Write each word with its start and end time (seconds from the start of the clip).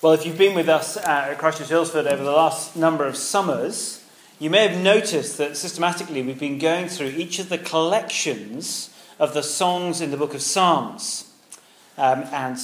Well, 0.00 0.12
if 0.12 0.24
you've 0.24 0.38
been 0.38 0.54
with 0.54 0.68
us 0.68 0.96
at 0.96 1.38
Christchurch 1.38 1.70
Earlsfield 1.70 2.06
over 2.06 2.22
the 2.22 2.30
last 2.30 2.76
number 2.76 3.04
of 3.04 3.16
summers, 3.16 4.04
you 4.38 4.48
may 4.48 4.68
have 4.68 4.80
noticed 4.80 5.38
that 5.38 5.56
systematically 5.56 6.22
we've 6.22 6.38
been 6.38 6.60
going 6.60 6.86
through 6.86 7.08
each 7.08 7.40
of 7.40 7.48
the 7.48 7.58
collections 7.58 8.94
of 9.18 9.34
the 9.34 9.42
songs 9.42 10.00
in 10.00 10.12
the 10.12 10.16
book 10.16 10.34
of 10.34 10.40
Psalms. 10.40 11.28
Um, 11.96 12.22
and 12.32 12.56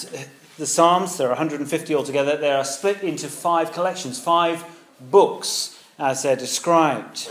the 0.59 0.67
Psalms, 0.67 1.17
there 1.17 1.27
are 1.27 1.31
150 1.31 1.93
altogether, 1.93 2.37
they 2.37 2.53
are 2.53 2.65
split 2.65 3.03
into 3.03 3.27
five 3.27 3.73
collections, 3.73 4.21
five 4.21 4.65
books 5.01 5.77
as 5.99 6.23
they're 6.23 6.37
described. 6.37 7.29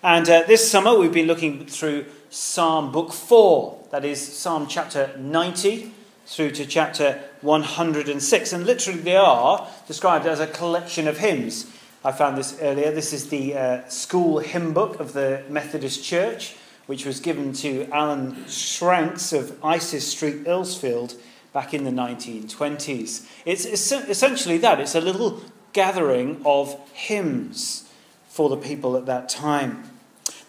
And 0.00 0.30
uh, 0.30 0.44
this 0.46 0.70
summer 0.70 0.96
we've 0.96 1.12
been 1.12 1.26
looking 1.26 1.66
through 1.66 2.06
Psalm 2.30 2.92
book 2.92 3.12
4, 3.12 3.86
that 3.90 4.04
is 4.04 4.20
Psalm 4.20 4.68
chapter 4.68 5.10
90 5.18 5.90
through 6.26 6.50
to 6.52 6.66
chapter 6.66 7.20
106. 7.42 8.52
And 8.52 8.66
literally, 8.66 9.00
they 9.00 9.16
are 9.16 9.68
described 9.86 10.26
as 10.26 10.40
a 10.40 10.46
collection 10.46 11.06
of 11.08 11.18
hymns. 11.18 11.70
I 12.04 12.12
found 12.12 12.36
this 12.36 12.58
earlier. 12.60 12.90
This 12.92 13.12
is 13.12 13.28
the 13.28 13.56
uh, 13.56 13.88
school 13.88 14.38
hymn 14.38 14.74
book 14.74 15.00
of 15.00 15.12
the 15.12 15.42
Methodist 15.48 16.04
Church, 16.04 16.56
which 16.86 17.06
was 17.06 17.20
given 17.20 17.52
to 17.54 17.88
Alan 17.92 18.46
Shranks 18.46 19.32
of 19.32 19.58
Isis 19.64 20.06
Street, 20.06 20.44
Earlsfield, 20.44 21.16
back 21.52 21.72
in 21.72 21.84
the 21.84 21.90
1920s. 21.90 23.26
It's 23.46 23.64
essentially 23.64 24.58
that 24.58 24.80
it's 24.80 24.94
a 24.94 25.00
little 25.00 25.40
gathering 25.72 26.42
of 26.44 26.78
hymns 26.92 27.88
for 28.28 28.48
the 28.48 28.56
people 28.56 28.96
at 28.96 29.06
that 29.06 29.28
time. 29.28 29.90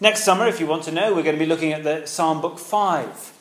Next 0.00 0.24
summer, 0.24 0.46
if 0.46 0.60
you 0.60 0.66
want 0.66 0.82
to 0.84 0.92
know, 0.92 1.14
we're 1.14 1.22
going 1.22 1.36
to 1.36 1.42
be 1.42 1.46
looking 1.46 1.72
at 1.72 1.84
the 1.84 2.04
Psalm 2.04 2.40
Book 2.40 2.58
5. 2.58 3.32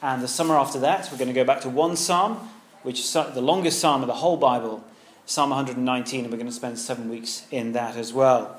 And 0.00 0.22
the 0.22 0.28
summer 0.28 0.56
after 0.56 0.78
that, 0.80 1.08
we're 1.10 1.18
going 1.18 1.28
to 1.28 1.34
go 1.34 1.44
back 1.44 1.60
to 1.62 1.68
one 1.68 1.96
psalm, 1.96 2.48
which 2.82 3.00
is 3.00 3.12
the 3.12 3.40
longest 3.40 3.80
psalm 3.80 4.02
of 4.02 4.06
the 4.06 4.14
whole 4.14 4.36
Bible, 4.36 4.84
Psalm 5.26 5.50
119, 5.50 6.24
and 6.24 6.32
we're 6.32 6.38
going 6.38 6.46
to 6.46 6.52
spend 6.52 6.78
seven 6.78 7.08
weeks 7.08 7.46
in 7.50 7.72
that 7.72 7.96
as 7.96 8.12
well. 8.12 8.56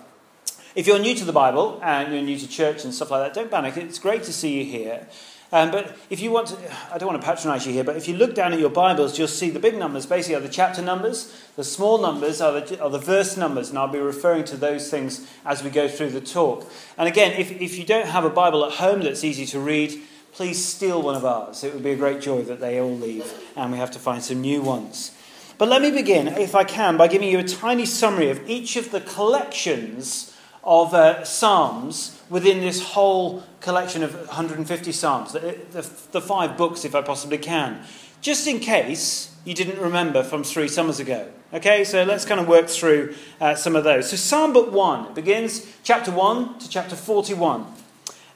If 0.76 0.86
you're 0.86 1.00
new 1.00 1.16
to 1.16 1.26
the 1.26 1.34
Bible 1.34 1.80
and 1.82 2.14
you're 2.14 2.22
new 2.22 2.38
to 2.38 2.48
church 2.48 2.84
and 2.84 2.94
stuff 2.94 3.12
like 3.12 3.24
that, 3.24 3.34
don't 3.34 3.50
panic. 3.50 3.78
It's 3.78 4.00
great 4.00 4.24
to 4.24 4.34
see 4.34 4.60
you 4.60 4.66
here. 4.66 5.08
Um, 5.52 5.72
but 5.72 5.98
if 6.12 6.20
you 6.20 6.30
want 6.30 6.48
to, 6.50 6.58
I 6.94 7.00
don't 7.00 7.10
want 7.10 7.20
to 7.22 7.26
patronize 7.26 7.66
you 7.66 7.74
here, 7.74 7.84
but 7.84 7.96
if 7.96 8.08
you 8.08 8.16
look 8.16 8.36
down 8.36 8.54
at 8.54 8.60
your 8.60 8.70
Bibles, 8.70 9.18
you'll 9.18 9.28
see 9.28 9.50
the 9.50 9.60
big 9.60 9.76
numbers 9.78 10.06
basically 10.06 10.36
are 10.36 10.42
the 10.42 10.50
chapter 10.50 10.84
numbers, 10.84 11.34
the 11.56 11.64
small 11.64 11.98
numbers 11.98 12.40
are 12.40 12.60
the, 12.60 12.80
are 12.80 12.90
the 12.92 13.00
verse 13.00 13.36
numbers, 13.36 13.70
and 13.70 13.80
I'll 13.80 13.88
be 13.88 13.98
referring 13.98 14.44
to 14.44 14.58
those 14.58 14.92
things 14.92 15.28
as 15.46 15.64
we 15.64 15.72
go 15.72 15.88
through 15.88 16.12
the 16.12 16.22
talk. 16.22 16.70
And 17.00 17.08
again, 17.08 17.32
if, 17.40 17.50
if 17.50 17.80
you 17.80 17.84
don't 17.84 18.06
have 18.06 18.26
a 18.26 18.30
Bible 18.30 18.64
at 18.64 18.74
home 18.74 19.02
that's 19.02 19.24
easy 19.24 19.48
to 19.48 19.60
read, 19.60 20.00
please 20.34 20.64
steal 20.64 21.02
one 21.02 21.16
of 21.16 21.26
ours. 21.26 21.64
It 21.64 21.74
would 21.74 21.84
be 21.84 21.92
a 21.92 21.96
great 21.96 22.22
joy 22.22 22.44
that 22.44 22.60
they 22.60 22.80
all 22.80 22.96
leave 22.96 23.34
and 23.56 23.72
we 23.72 23.78
have 23.78 23.92
to 23.92 24.00
find 24.00 24.24
some 24.24 24.42
new 24.42 24.62
ones. 24.62 25.12
But 25.58 25.68
let 25.68 25.82
me 25.82 25.92
begin, 25.92 26.30
if 26.30 26.56
I 26.56 26.64
can, 26.64 26.96
by 26.96 27.08
giving 27.08 27.30
you 27.30 27.40
a 27.40 27.44
tiny 27.44 27.86
summary 27.86 28.30
of 28.30 28.50
each 28.50 28.78
of 28.78 28.92
the 28.92 29.02
collections 29.02 30.34
of 30.64 30.94
uh, 30.94 31.24
Psalms 31.26 32.22
within 32.30 32.62
this 32.62 32.82
whole 32.82 33.44
collection 33.60 34.04
of 34.04 34.16
150 34.16 34.92
Psalms, 34.92 35.34
the, 35.34 35.58
the, 35.72 35.90
the 36.12 36.22
five 36.22 36.56
books, 36.56 36.86
if 36.86 36.96
I 36.96 37.02
possibly 37.02 37.38
can, 37.38 37.84
just 38.22 38.48
in 38.48 38.60
case 38.60 39.36
you 39.44 39.54
didn't 39.54 39.80
remember 39.80 40.24
from 40.24 40.44
three 40.44 40.68
summers 40.68 41.00
ago. 41.00 41.28
Okay, 41.52 41.84
so 41.84 42.04
let's 42.04 42.26
kind 42.26 42.40
of 42.40 42.48
work 42.48 42.68
through 42.68 43.16
uh, 43.42 43.56
some 43.56 43.76
of 43.76 43.84
those. 43.84 44.12
So, 44.12 44.16
Psalm 44.16 44.54
Book 44.54 44.72
1 44.72 45.16
begins 45.16 45.66
chapter 45.84 46.12
1 46.12 46.60
to 46.60 46.70
chapter 46.70 46.96
41. 46.96 47.66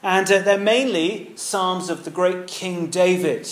And 0.04 0.30
uh, 0.30 0.40
they're 0.40 0.58
mainly 0.58 1.32
psalms 1.34 1.88
of 1.88 2.04
the 2.04 2.10
great 2.10 2.46
King 2.46 2.88
David. 2.88 3.48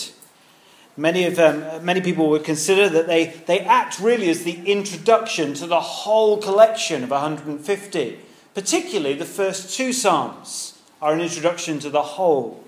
Many, 0.98 1.24
of 1.24 1.36
them, 1.36 1.82
many 1.82 2.02
people 2.02 2.28
would 2.28 2.44
consider 2.44 2.90
that 2.90 3.06
they, 3.06 3.28
they 3.46 3.60
act 3.60 3.98
really 3.98 4.28
as 4.28 4.44
the 4.44 4.62
introduction 4.70 5.54
to 5.54 5.66
the 5.66 5.80
whole 5.80 6.36
collection 6.36 7.02
of 7.02 7.10
150. 7.10 8.18
Particularly 8.54 9.14
the 9.14 9.24
first 9.24 9.74
two 9.74 9.94
psalms 9.94 10.78
are 11.00 11.14
an 11.14 11.22
introduction 11.22 11.78
to 11.78 11.88
the 11.88 12.02
whole. 12.02 12.62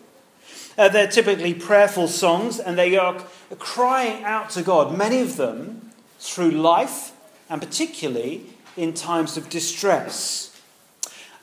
Uh, 0.78 0.88
they're 0.88 1.06
typically 1.06 1.52
prayerful 1.52 2.08
songs 2.08 2.58
and 2.58 2.78
they 2.78 2.96
are 2.96 3.22
crying 3.58 4.24
out 4.24 4.48
to 4.50 4.62
God, 4.62 4.96
many 4.96 5.20
of 5.20 5.36
them 5.36 5.90
through 6.18 6.52
life 6.52 7.12
and 7.50 7.60
particularly 7.60 8.46
in 8.78 8.94
times 8.94 9.36
of 9.36 9.50
distress. 9.50 10.53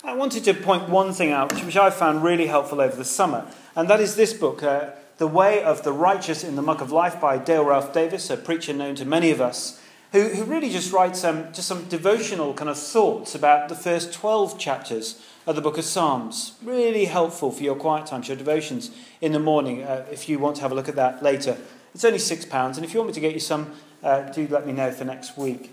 I 0.04 0.16
wanted 0.16 0.44
to 0.46 0.56
point 0.56 0.90
one 0.90 1.14
thing 1.14 1.32
out, 1.32 1.54
which 1.64 1.78
I 1.78 1.92
found 1.92 2.24
really 2.24 2.48
helpful 2.48 2.82
over 2.82 2.96
the 2.96 3.06
summer, 3.06 3.46
and 3.76 3.88
that 3.88 4.00
is 4.00 4.16
this 4.16 4.34
book, 4.34 4.64
uh, 4.64 4.90
The 5.18 5.28
Way 5.28 5.62
of 5.62 5.84
the 5.84 5.94
Righteous 5.94 6.44
in 6.44 6.56
the 6.56 6.64
Muck 6.64 6.82
of 6.82 6.92
Life 6.92 7.22
by 7.22 7.38
Dale 7.38 7.64
Ralph 7.64 7.94
Davis, 7.94 8.32
a 8.32 8.38
preacher 8.38 8.74
known 8.74 8.96
to 8.96 9.06
many 9.06 9.30
of 9.30 9.40
us, 9.40 9.80
who, 10.12 10.30
who 10.30 10.44
really 10.46 10.72
just 10.72 10.92
writes 10.92 11.24
um, 11.24 11.54
just 11.54 11.68
some 11.68 11.86
devotional 11.86 12.56
kind 12.56 12.68
of 12.68 12.80
thoughts 12.80 13.36
about 13.36 13.70
the 13.70 13.76
first 13.76 14.12
12 14.12 14.58
chapters 14.58 15.24
of 15.46 15.56
the 15.56 15.62
book 15.62 15.78
of 15.78 15.86
Psalms. 15.86 16.56
Really 16.64 17.06
helpful 17.06 17.52
for 17.52 17.62
your 17.62 17.76
quiet 17.76 18.08
times, 18.08 18.28
your 18.28 18.38
devotions 18.38 18.90
in 19.22 19.34
the 19.34 19.40
morning, 19.40 19.84
uh, 19.84 20.08
if 20.12 20.28
you 20.28 20.40
want 20.40 20.56
to 20.56 20.64
have 20.64 20.72
a 20.72 20.76
look 20.76 20.90
at 20.90 20.96
that 20.96 21.22
later. 21.22 21.60
It's 21.94 22.04
only 22.04 22.18
£6, 22.18 22.76
and 22.76 22.84
if 22.84 22.92
you 22.96 23.00
want 23.00 23.10
me 23.10 23.14
to 23.14 23.20
get 23.20 23.36
you 23.36 23.40
some, 23.40 23.76
uh, 24.02 24.22
do 24.32 24.48
let 24.48 24.66
me 24.66 24.74
know 24.74 24.92
for 24.92 25.06
next 25.06 25.38
week. 25.38 25.70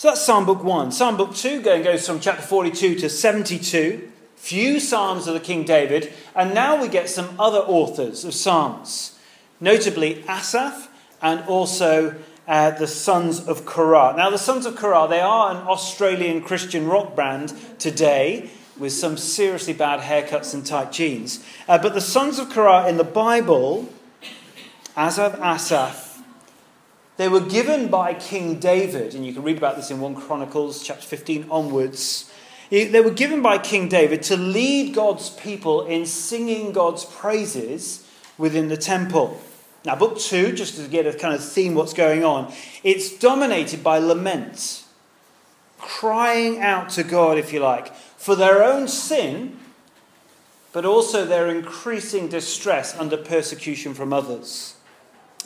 So 0.00 0.08
that's 0.08 0.22
Psalm 0.22 0.46
Book 0.46 0.64
1. 0.64 0.92
Psalm 0.92 1.18
Book 1.18 1.34
2 1.34 1.60
goes 1.60 2.06
from 2.06 2.20
chapter 2.20 2.40
42 2.40 2.94
to 3.00 3.10
72. 3.10 4.10
Few 4.34 4.80
Psalms 4.80 5.26
of 5.26 5.34
the 5.34 5.40
King 5.40 5.66
David. 5.66 6.10
And 6.34 6.54
now 6.54 6.80
we 6.80 6.88
get 6.88 7.10
some 7.10 7.38
other 7.38 7.58
authors 7.58 8.24
of 8.24 8.32
Psalms, 8.32 9.18
notably 9.60 10.24
Asaph 10.26 10.88
and 11.20 11.44
also 11.44 12.14
uh, 12.48 12.70
the 12.70 12.86
Sons 12.86 13.46
of 13.46 13.66
Korah. 13.66 14.14
Now, 14.16 14.30
the 14.30 14.38
Sons 14.38 14.64
of 14.64 14.74
Korah, 14.74 15.06
they 15.06 15.20
are 15.20 15.50
an 15.50 15.58
Australian 15.68 16.40
Christian 16.40 16.86
rock 16.86 17.14
band 17.14 17.52
today 17.78 18.48
with 18.78 18.94
some 18.94 19.18
seriously 19.18 19.74
bad 19.74 20.00
haircuts 20.00 20.54
and 20.54 20.64
tight 20.64 20.92
jeans. 20.92 21.44
Uh, 21.68 21.76
but 21.76 21.92
the 21.92 22.00
Sons 22.00 22.38
of 22.38 22.48
Korah 22.48 22.88
in 22.88 22.96
the 22.96 23.04
Bible, 23.04 23.86
Asaph, 24.96 25.38
Asaph, 25.42 26.09
they 27.20 27.28
were 27.28 27.40
given 27.40 27.88
by 27.88 28.14
King 28.14 28.58
David, 28.58 29.14
and 29.14 29.26
you 29.26 29.34
can 29.34 29.42
read 29.42 29.58
about 29.58 29.76
this 29.76 29.90
in 29.90 30.00
1 30.00 30.14
Chronicles 30.14 30.82
chapter 30.82 31.06
15 31.06 31.48
onwards. 31.50 32.32
They 32.70 33.00
were 33.02 33.10
given 33.10 33.42
by 33.42 33.58
King 33.58 33.88
David 33.90 34.22
to 34.22 34.38
lead 34.38 34.94
God's 34.94 35.28
people 35.28 35.84
in 35.84 36.06
singing 36.06 36.72
God's 36.72 37.04
praises 37.04 38.08
within 38.38 38.68
the 38.68 38.76
temple. 38.78 39.38
Now, 39.84 39.96
book 39.96 40.18
two, 40.18 40.52
just 40.52 40.76
to 40.76 40.88
get 40.88 41.06
a 41.06 41.12
kind 41.12 41.34
of 41.34 41.44
theme 41.44 41.74
what's 41.74 41.92
going 41.92 42.24
on, 42.24 42.54
it's 42.82 43.18
dominated 43.18 43.84
by 43.84 43.98
lament, 43.98 44.84
crying 45.78 46.60
out 46.60 46.88
to 46.90 47.02
God, 47.02 47.36
if 47.36 47.52
you 47.52 47.60
like, 47.60 47.94
for 47.94 48.34
their 48.34 48.62
own 48.62 48.88
sin, 48.88 49.58
but 50.72 50.86
also 50.86 51.26
their 51.26 51.48
increasing 51.48 52.28
distress 52.28 52.96
under 52.98 53.18
persecution 53.18 53.92
from 53.92 54.14
others. 54.14 54.76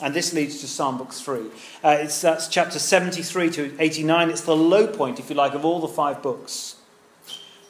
And 0.01 0.13
this 0.13 0.33
leads 0.33 0.59
to 0.59 0.67
Psalm 0.67 0.97
Book 0.97 1.13
3. 1.13 1.39
Uh, 1.83 1.89
it's, 2.01 2.19
that's 2.21 2.49
chapter 2.49 2.79
73 2.79 3.49
to 3.51 3.75
89. 3.79 4.29
It's 4.29 4.41
the 4.41 4.55
low 4.55 4.87
point, 4.87 5.19
if 5.19 5.29
you 5.29 5.35
like, 5.35 5.53
of 5.53 5.63
all 5.63 5.79
the 5.79 5.87
five 5.87 6.21
books. 6.21 6.75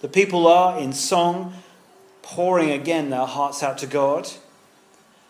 The 0.02 0.08
people 0.08 0.47
are 0.47 0.80
in 0.80 0.94
song, 0.94 1.53
pouring 2.24 2.72
again 2.72 3.12
their 3.12 3.25
hearts 3.25 3.62
out 3.62 3.78
to 3.80 3.88
God. 3.88 4.30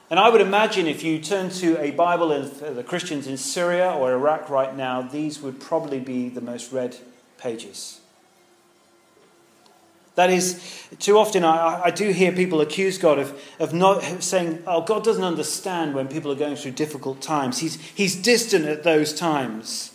And 0.09 0.19
I 0.19 0.29
would 0.29 0.41
imagine 0.41 0.87
if 0.87 1.03
you 1.03 1.19
turn 1.19 1.49
to 1.49 1.81
a 1.81 1.91
Bible 1.91 2.31
in 2.31 2.75
the 2.75 2.83
Christians 2.83 3.27
in 3.27 3.37
Syria 3.37 3.91
or 3.91 4.13
Iraq 4.13 4.49
right 4.49 4.75
now, 4.75 5.01
these 5.01 5.41
would 5.41 5.59
probably 5.59 5.99
be 5.99 6.29
the 6.29 6.41
most 6.41 6.71
read 6.71 6.97
pages. 7.37 7.99
That 10.15 10.29
is, 10.29 10.87
too 10.99 11.17
often 11.17 11.43
I, 11.43 11.83
I 11.85 11.91
do 11.91 12.11
hear 12.11 12.31
people 12.31 12.61
accuse 12.61 12.97
God 12.97 13.19
of, 13.19 13.39
of 13.59 13.73
not 13.73 14.01
saying, 14.23 14.63
oh, 14.65 14.81
God 14.81 15.03
doesn't 15.03 15.23
understand 15.23 15.93
when 15.93 16.07
people 16.07 16.31
are 16.31 16.35
going 16.35 16.55
through 16.55 16.71
difficult 16.71 17.21
times. 17.21 17.59
He's, 17.59 17.75
he's 17.81 18.15
distant 18.15 18.65
at 18.65 18.83
those 18.83 19.13
times. 19.13 19.93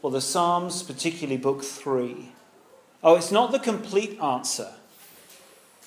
Well, 0.00 0.10
the 0.10 0.22
Psalms, 0.22 0.82
particularly 0.82 1.36
Book 1.36 1.62
3, 1.62 2.32
oh, 3.02 3.16
it's 3.16 3.30
not 3.30 3.52
the 3.52 3.58
complete 3.58 4.18
answer 4.20 4.72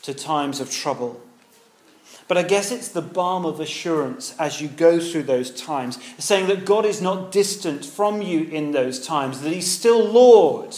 to 0.04 0.14
times 0.14 0.60
of 0.60 0.70
trouble. 0.70 1.20
But 2.28 2.38
I 2.38 2.44
guess 2.44 2.72
it's 2.72 2.90
the 2.90 3.02
balm 3.02 3.44
of 3.44 3.60
assurance 3.60 4.36
as 4.38 4.62
you 4.62 4.68
go 4.68 5.00
through 5.00 5.24
those 5.24 5.50
times, 5.50 5.98
saying 6.20 6.48
that 6.48 6.66
God 6.66 6.86
is 6.86 7.02
not 7.02 7.32
distant 7.32 7.84
from 7.84 8.22
you 8.22 8.44
in 8.44 8.72
those 8.72 9.04
times, 9.04 9.42
that 9.42 9.52
He's 9.52 9.70
still 9.70 10.04
Lord 10.04 10.76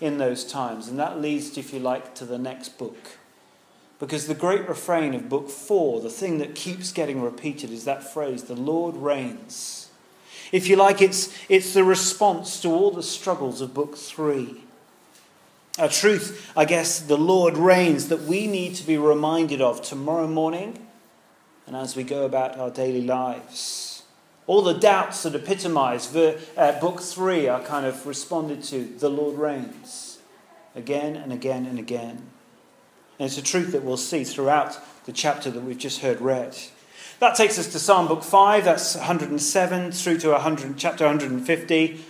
in 0.00 0.18
those 0.18 0.44
times. 0.44 0.88
And 0.88 0.98
that 0.98 1.20
leads, 1.20 1.56
if 1.56 1.72
you 1.72 1.80
like, 1.80 2.14
to 2.16 2.24
the 2.24 2.38
next 2.38 2.78
book. 2.78 3.18
Because 3.98 4.26
the 4.26 4.34
great 4.34 4.68
refrain 4.68 5.14
of 5.14 5.28
book 5.28 5.48
four, 5.48 6.00
the 6.00 6.10
thing 6.10 6.38
that 6.38 6.54
keeps 6.54 6.92
getting 6.92 7.22
repeated, 7.22 7.70
is 7.70 7.84
that 7.84 8.12
phrase, 8.12 8.44
the 8.44 8.54
Lord 8.54 8.96
reigns. 8.96 9.88
If 10.52 10.68
you 10.68 10.76
like, 10.76 11.00
it's, 11.00 11.34
it's 11.48 11.72
the 11.72 11.84
response 11.84 12.60
to 12.60 12.68
all 12.68 12.90
the 12.90 13.02
struggles 13.02 13.60
of 13.60 13.74
book 13.74 13.96
three. 13.96 14.62
A 15.78 15.88
truth, 15.88 16.52
I 16.56 16.64
guess, 16.64 17.00
the 17.00 17.18
Lord 17.18 17.56
reigns 17.56 18.08
that 18.08 18.22
we 18.22 18.46
need 18.46 18.74
to 18.76 18.86
be 18.86 18.96
reminded 18.96 19.60
of 19.60 19.82
tomorrow 19.82 20.26
morning 20.26 20.86
and 21.66 21.74
as 21.74 21.96
we 21.96 22.04
go 22.04 22.24
about 22.24 22.58
our 22.58 22.70
daily 22.70 23.02
lives. 23.02 23.95
All 24.46 24.62
the 24.62 24.74
doubts 24.74 25.24
that 25.24 25.34
epitomize 25.34 26.12
the, 26.12 26.40
uh, 26.56 26.78
book 26.80 27.00
three 27.00 27.48
are 27.48 27.60
kind 27.60 27.84
of 27.84 28.06
responded 28.06 28.62
to. 28.64 28.84
The 28.84 29.10
Lord 29.10 29.36
reigns 29.36 30.18
again 30.76 31.16
and 31.16 31.32
again 31.32 31.66
and 31.66 31.78
again. 31.78 32.22
And 33.18 33.26
it's 33.26 33.38
a 33.38 33.42
truth 33.42 33.72
that 33.72 33.82
we'll 33.82 33.96
see 33.96 34.24
throughout 34.24 34.78
the 35.06 35.12
chapter 35.12 35.50
that 35.50 35.62
we've 35.62 35.78
just 35.78 36.00
heard 36.00 36.20
read. 36.20 36.56
That 37.18 37.34
takes 37.34 37.58
us 37.58 37.72
to 37.72 37.78
Psalm 37.78 38.08
book 38.08 38.22
5, 38.22 38.64
that's 38.64 38.94
107 38.94 39.92
through 39.92 40.18
to 40.18 40.30
100, 40.32 40.76
chapter 40.76 41.06
150. 41.06 42.04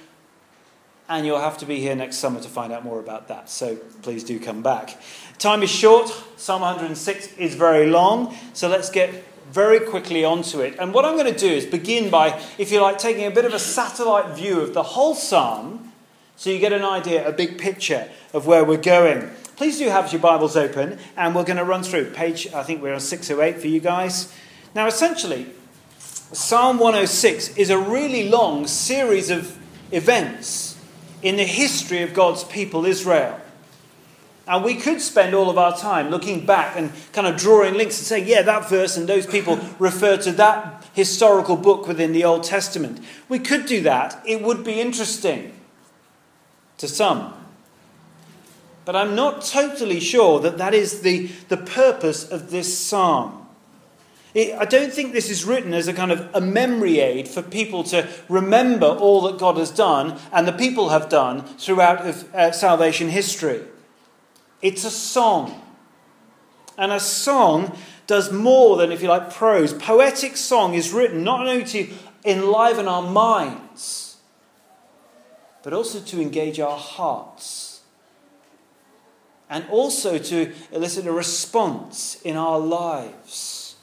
And 1.09 1.25
you'll 1.25 1.39
have 1.39 1.57
to 1.59 1.67
be 1.67 1.79
here 1.79 1.95
next 1.95 2.17
summer 2.17 2.41
to 2.41 2.49
find 2.49 2.73
out 2.73 2.83
more 2.83 2.99
about 2.99 3.29
that, 3.29 3.49
so 3.49 3.77
please 4.03 4.25
do 4.25 4.41
come 4.41 4.63
back. 4.63 4.99
Time 5.39 5.63
is 5.63 5.71
short, 5.71 6.09
Psalm 6.37 6.63
106 6.63 7.35
is 7.37 7.55
very 7.55 7.87
long, 7.87 8.37
so 8.53 8.69
let's 8.69 8.91
get 8.91 9.25
very 9.51 9.81
quickly 9.81 10.25
onto 10.25 10.61
it. 10.61 10.77
And 10.79 10.93
what 10.93 11.05
I'm 11.05 11.17
going 11.17 11.33
to 11.33 11.39
do 11.39 11.49
is 11.49 11.67
begin 11.67 12.11
by, 12.11 12.41
if 12.59 12.71
you 12.73 12.81
like, 12.81 12.99
taking 12.99 13.25
a 13.27 13.31
bit 13.31 13.45
of 13.45 13.55
a 13.55 13.59
satellite 13.59 14.37
view 14.37 14.61
of 14.61 14.75
the 14.75 14.83
whole 14.83 15.15
psalm 15.15 15.93
so 16.37 16.51
you 16.51 16.59
get 16.59 16.73
an 16.73 16.85
idea, 16.85 17.27
a 17.27 17.33
big 17.33 17.59
picture 17.59 18.09
of 18.35 18.47
where 18.47 18.65
we're 18.65 18.77
going. 18.77 19.31
Please 19.57 19.79
do 19.79 19.89
have 19.89 20.13
your 20.13 20.21
Bibles 20.21 20.55
open, 20.55 20.99
and 21.17 21.35
we're 21.35 21.45
going 21.45 21.57
to 21.57 21.65
run 21.65 21.83
through 21.83 22.11
page, 22.11 22.53
I 22.53 22.63
think 22.63 22.83
we're 22.83 22.93
on 22.93 23.01
608 23.01 23.59
for 23.59 23.69
you 23.69 23.81
guys. 23.81 24.35
Now, 24.75 24.87
essentially, 24.87 25.47
Psalm 25.99 26.79
106 26.79 27.57
is 27.57 27.71
a 27.71 27.79
really 27.79 28.29
long 28.29 28.67
series 28.67 29.31
of 29.31 29.57
events 29.93 30.79
in 31.23 31.37
the 31.37 31.45
history 31.45 32.03
of 32.03 32.13
God's 32.13 32.45
people, 32.45 32.85
Israel. 32.85 33.41
And 34.49 34.63
we 34.65 34.77
could 34.77 35.01
spend 35.01 35.35
all 35.35 35.51
of 35.51 35.59
our 35.59 35.77
time 35.77 36.09
looking 36.09 36.47
back 36.47 36.77
and 36.77 36.93
kind 37.13 37.27
of 37.27 37.37
drawing 37.37 37.75
links 37.75 37.99
and 37.99 38.07
saying, 38.07 38.29
yeah, 38.29 38.43
that 38.43 38.69
verse 38.69 38.97
and 38.97 39.09
those 39.09 39.27
people 39.27 39.59
refer 39.79 40.17
to 40.19 40.33
that 40.33 40.85
historical 40.93 41.57
book 41.57 41.89
within 41.89 42.13
the 42.13 42.25
Old 42.25 42.45
Testament. 42.45 43.01
We 43.29 43.41
could 43.41 43.67
do 43.67 43.81
that. 43.83 44.23
It 44.25 44.43
would 44.43 44.63
be 44.63 44.81
interesting 44.81 45.53
to 46.79 46.87
some. 46.87 47.35
But 48.85 48.95
I'm 48.95 49.17
not 49.17 49.43
totally 49.43 49.99
sure 49.99 50.39
that 50.41 50.59
that 50.59 50.73
is 50.73 51.01
the, 51.01 51.27
the 51.49 51.57
purpose 51.57 52.29
of 52.29 52.51
this 52.51 52.79
psalm. 52.79 53.43
I 54.37 54.67
don't 54.67 54.93
think 54.93 55.13
this 55.13 55.31
is 55.31 55.47
written 55.47 55.73
as 55.73 55.89
a 55.89 55.95
kind 55.95 56.13
of 56.13 56.29
a 56.35 56.43
memory 56.43 57.01
aid 57.01 57.27
for 57.27 57.41
people 57.41 57.83
to 57.85 58.07
remember 58.29 58.87
all 58.87 59.23
that 59.23 59.39
God 59.39 59.57
has 59.57 59.71
done 59.71 60.21
and 60.31 60.47
the 60.47 60.53
people 60.53 60.91
have 60.91 61.09
done 61.09 61.43
throughout 61.43 62.01
uh, 62.03 62.53
salvation 62.53 63.09
history. 63.09 63.63
It's 64.63 64.85
a 64.85 64.91
song. 64.91 65.63
And 66.79 66.93
a 66.93 67.01
song 67.01 67.77
does 68.07 68.31
more 68.33 68.77
than, 68.77 68.93
if 68.93 69.03
you 69.03 69.09
like, 69.09 69.33
prose. 69.33 69.73
Poetic 69.73 70.37
song 70.37 70.75
is 70.75 70.93
written 70.93 71.25
not 71.25 71.47
only 71.47 71.65
to 71.65 71.89
enliven 72.25 72.89
our 72.89 73.03
minds, 73.03 74.17
but 75.63 75.73
also 75.73 76.01
to 76.01 76.21
engage 76.21 76.61
our 76.61 76.79
hearts. 76.79 77.81
And 79.49 79.65
also 79.71 80.19
to 80.19 80.53
elicit 80.73 81.07
a 81.07 81.13
response 81.13 82.21
in 82.23 82.37
our 82.37 82.59
lives. 82.59 83.77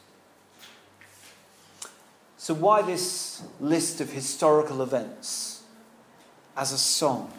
So, 2.37 2.53
why 2.53 2.81
this 2.81 3.41
list 3.61 4.01
of 4.01 4.11
historical 4.11 4.81
events 4.81 5.63
as 6.57 6.73
a 6.73 6.77
song? 6.77 7.31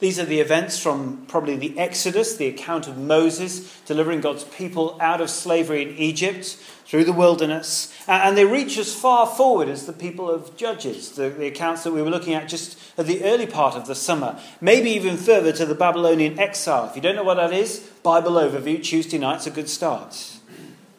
These 0.00 0.20
are 0.20 0.24
the 0.24 0.38
events 0.38 0.78
from 0.78 1.24
probably 1.26 1.56
the 1.56 1.76
Exodus, 1.76 2.36
the 2.36 2.46
account 2.46 2.86
of 2.86 2.96
Moses 2.96 3.80
delivering 3.80 4.20
God's 4.20 4.44
people 4.44 4.96
out 5.00 5.20
of 5.20 5.28
slavery 5.28 5.82
in 5.82 5.96
Egypt 5.96 6.56
through 6.86 7.02
the 7.04 7.12
wilderness. 7.12 7.92
And 8.06 8.38
they 8.38 8.44
reach 8.44 8.78
as 8.78 8.94
far 8.94 9.26
forward 9.26 9.68
as 9.68 9.86
the 9.86 9.92
people 9.92 10.30
of 10.30 10.56
Judges, 10.56 11.10
the, 11.12 11.30
the 11.30 11.48
accounts 11.48 11.82
that 11.82 11.92
we 11.92 12.00
were 12.00 12.10
looking 12.10 12.34
at 12.34 12.48
just 12.48 12.78
at 12.96 13.06
the 13.06 13.24
early 13.24 13.46
part 13.46 13.74
of 13.74 13.88
the 13.88 13.96
summer. 13.96 14.38
Maybe 14.60 14.90
even 14.90 15.16
further 15.16 15.52
to 15.52 15.66
the 15.66 15.74
Babylonian 15.74 16.38
exile. 16.38 16.86
If 16.88 16.94
you 16.94 17.02
don't 17.02 17.16
know 17.16 17.24
what 17.24 17.38
that 17.38 17.52
is, 17.52 17.80
Bible 18.04 18.32
overview, 18.32 18.80
Tuesday 18.80 19.18
night's 19.18 19.48
a 19.48 19.50
good 19.50 19.68
start. 19.68 20.38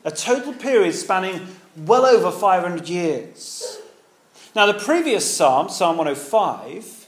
A 0.03 0.11
total 0.11 0.51
period 0.53 0.93
spanning 0.93 1.47
well 1.77 2.05
over 2.05 2.31
500 2.31 2.89
years. 2.89 3.79
Now, 4.55 4.65
the 4.65 4.73
previous 4.73 5.35
psalm, 5.35 5.69
Psalm 5.69 5.97
105, 5.97 6.98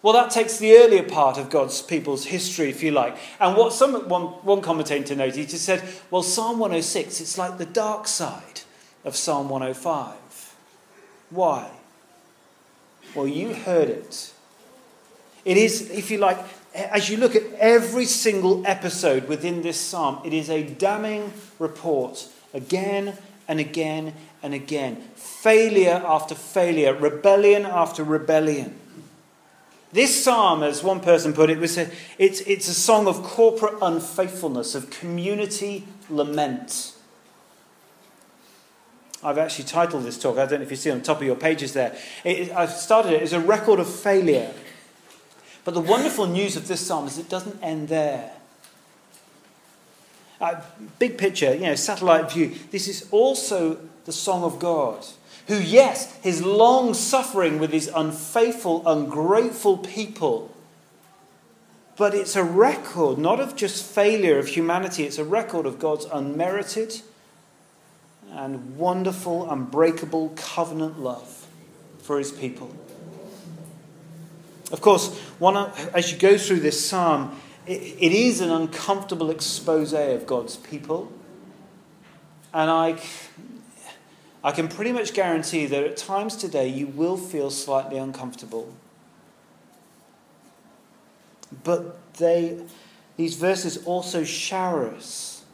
well, 0.00 0.14
that 0.14 0.30
takes 0.30 0.58
the 0.58 0.76
earlier 0.76 1.02
part 1.02 1.38
of 1.38 1.50
God's 1.50 1.82
people's 1.82 2.24
history, 2.24 2.70
if 2.70 2.82
you 2.82 2.92
like. 2.92 3.16
And 3.40 3.56
what 3.56 3.72
some, 3.72 4.08
one, 4.08 4.22
one 4.22 4.60
commentator 4.60 5.16
noted, 5.16 5.36
he 5.36 5.46
just 5.46 5.64
said, 5.64 5.82
well, 6.10 6.22
Psalm 6.22 6.60
106, 6.60 7.20
it's 7.20 7.36
like 7.36 7.58
the 7.58 7.66
dark 7.66 8.06
side 8.06 8.60
of 9.04 9.16
Psalm 9.16 9.48
105. 9.48 10.54
Why? 11.30 11.70
Well, 13.14 13.26
you 13.26 13.54
heard 13.54 13.88
it. 13.88 14.32
It 15.44 15.56
is, 15.56 15.90
if 15.90 16.10
you 16.10 16.18
like, 16.18 16.38
as 16.74 17.08
you 17.08 17.16
look 17.16 17.34
at 17.34 17.42
every 17.54 18.04
single 18.04 18.64
episode 18.66 19.26
within 19.28 19.62
this 19.62 19.80
psalm, 19.80 20.20
it 20.24 20.32
is 20.32 20.48
a 20.48 20.62
damning 20.62 21.32
report 21.58 22.28
again 22.54 23.16
and 23.48 23.58
again 23.58 24.12
and 24.42 24.54
again. 24.54 24.96
Failure 25.16 26.02
after 26.04 26.34
failure, 26.34 26.94
rebellion 26.94 27.66
after 27.66 28.04
rebellion. 28.04 28.78
This 29.92 30.22
psalm, 30.22 30.62
as 30.62 30.82
one 30.82 31.00
person 31.00 31.32
put 31.32 31.48
it, 31.48 31.58
was 31.58 31.78
a, 31.78 31.90
it's, 32.18 32.40
it's 32.42 32.68
a 32.68 32.74
song 32.74 33.06
of 33.06 33.22
corporate 33.22 33.74
unfaithfulness, 33.80 34.74
of 34.74 34.90
community 34.90 35.86
lament. 36.10 36.94
I've 39.22 39.38
actually 39.38 39.64
titled 39.64 40.04
this 40.04 40.18
talk, 40.18 40.36
I 40.38 40.46
don't 40.46 40.60
know 40.60 40.64
if 40.64 40.70
you 40.70 40.76
see 40.76 40.90
it 40.90 40.92
on 40.92 41.02
top 41.02 41.18
of 41.18 41.24
your 41.24 41.36
pages 41.36 41.72
there. 41.72 41.96
It, 42.22 42.52
I've 42.52 42.70
started 42.70 43.14
it 43.14 43.22
as 43.22 43.32
a 43.32 43.40
record 43.40 43.80
of 43.80 43.88
failure. 43.88 44.52
But 45.64 45.74
the 45.74 45.80
wonderful 45.80 46.26
news 46.26 46.56
of 46.56 46.68
this 46.68 46.86
psalm 46.86 47.06
is 47.06 47.18
it 47.18 47.28
doesn't 47.28 47.62
end 47.62 47.88
there. 47.88 48.30
Uh, 50.40 50.60
big 50.98 51.18
picture, 51.18 51.52
you 51.52 51.62
know, 51.62 51.74
satellite 51.74 52.30
view. 52.30 52.54
This 52.70 52.86
is 52.86 53.08
also 53.10 53.78
the 54.04 54.12
song 54.12 54.44
of 54.44 54.58
God 54.58 55.04
who, 55.48 55.56
yes, 55.56 56.14
his 56.16 56.42
long 56.42 56.94
suffering 56.94 57.58
with 57.58 57.72
his 57.72 57.90
unfaithful, 57.94 58.86
ungrateful 58.86 59.78
people. 59.78 60.54
But 61.96 62.14
it's 62.14 62.36
a 62.36 62.44
record 62.44 63.18
not 63.18 63.40
of 63.40 63.56
just 63.56 63.84
failure 63.84 64.38
of 64.38 64.48
humanity, 64.48 65.04
it's 65.04 65.18
a 65.18 65.24
record 65.24 65.66
of 65.66 65.78
God's 65.78 66.04
unmerited 66.04 67.00
and 68.30 68.76
wonderful, 68.76 69.50
unbreakable 69.50 70.34
covenant 70.36 71.00
love 71.00 71.46
for 72.02 72.18
his 72.18 72.30
people. 72.30 72.74
Of 74.70 74.82
course, 74.82 75.16
one, 75.38 75.72
as 75.94 76.12
you 76.12 76.18
go 76.18 76.36
through 76.36 76.60
this 76.60 76.86
psalm, 76.86 77.40
it, 77.66 77.80
it 77.98 78.12
is 78.12 78.42
an 78.42 78.50
uncomfortable 78.50 79.30
expose 79.30 79.94
of 79.94 80.26
God's 80.26 80.56
people. 80.56 81.10
And 82.52 82.70
I, 82.70 83.00
I 84.48 84.52
can 84.52 84.66
pretty 84.66 84.92
much 84.92 85.12
guarantee 85.12 85.66
that 85.66 85.84
at 85.84 85.98
times 85.98 86.34
today 86.34 86.68
you 86.68 86.86
will 86.86 87.18
feel 87.18 87.50
slightly 87.50 87.98
uncomfortable. 87.98 88.72
But 91.64 92.14
they, 92.14 92.62
these 93.18 93.34
verses 93.36 93.84
also 93.84 94.24
shower 94.24 94.88
us 94.88 95.44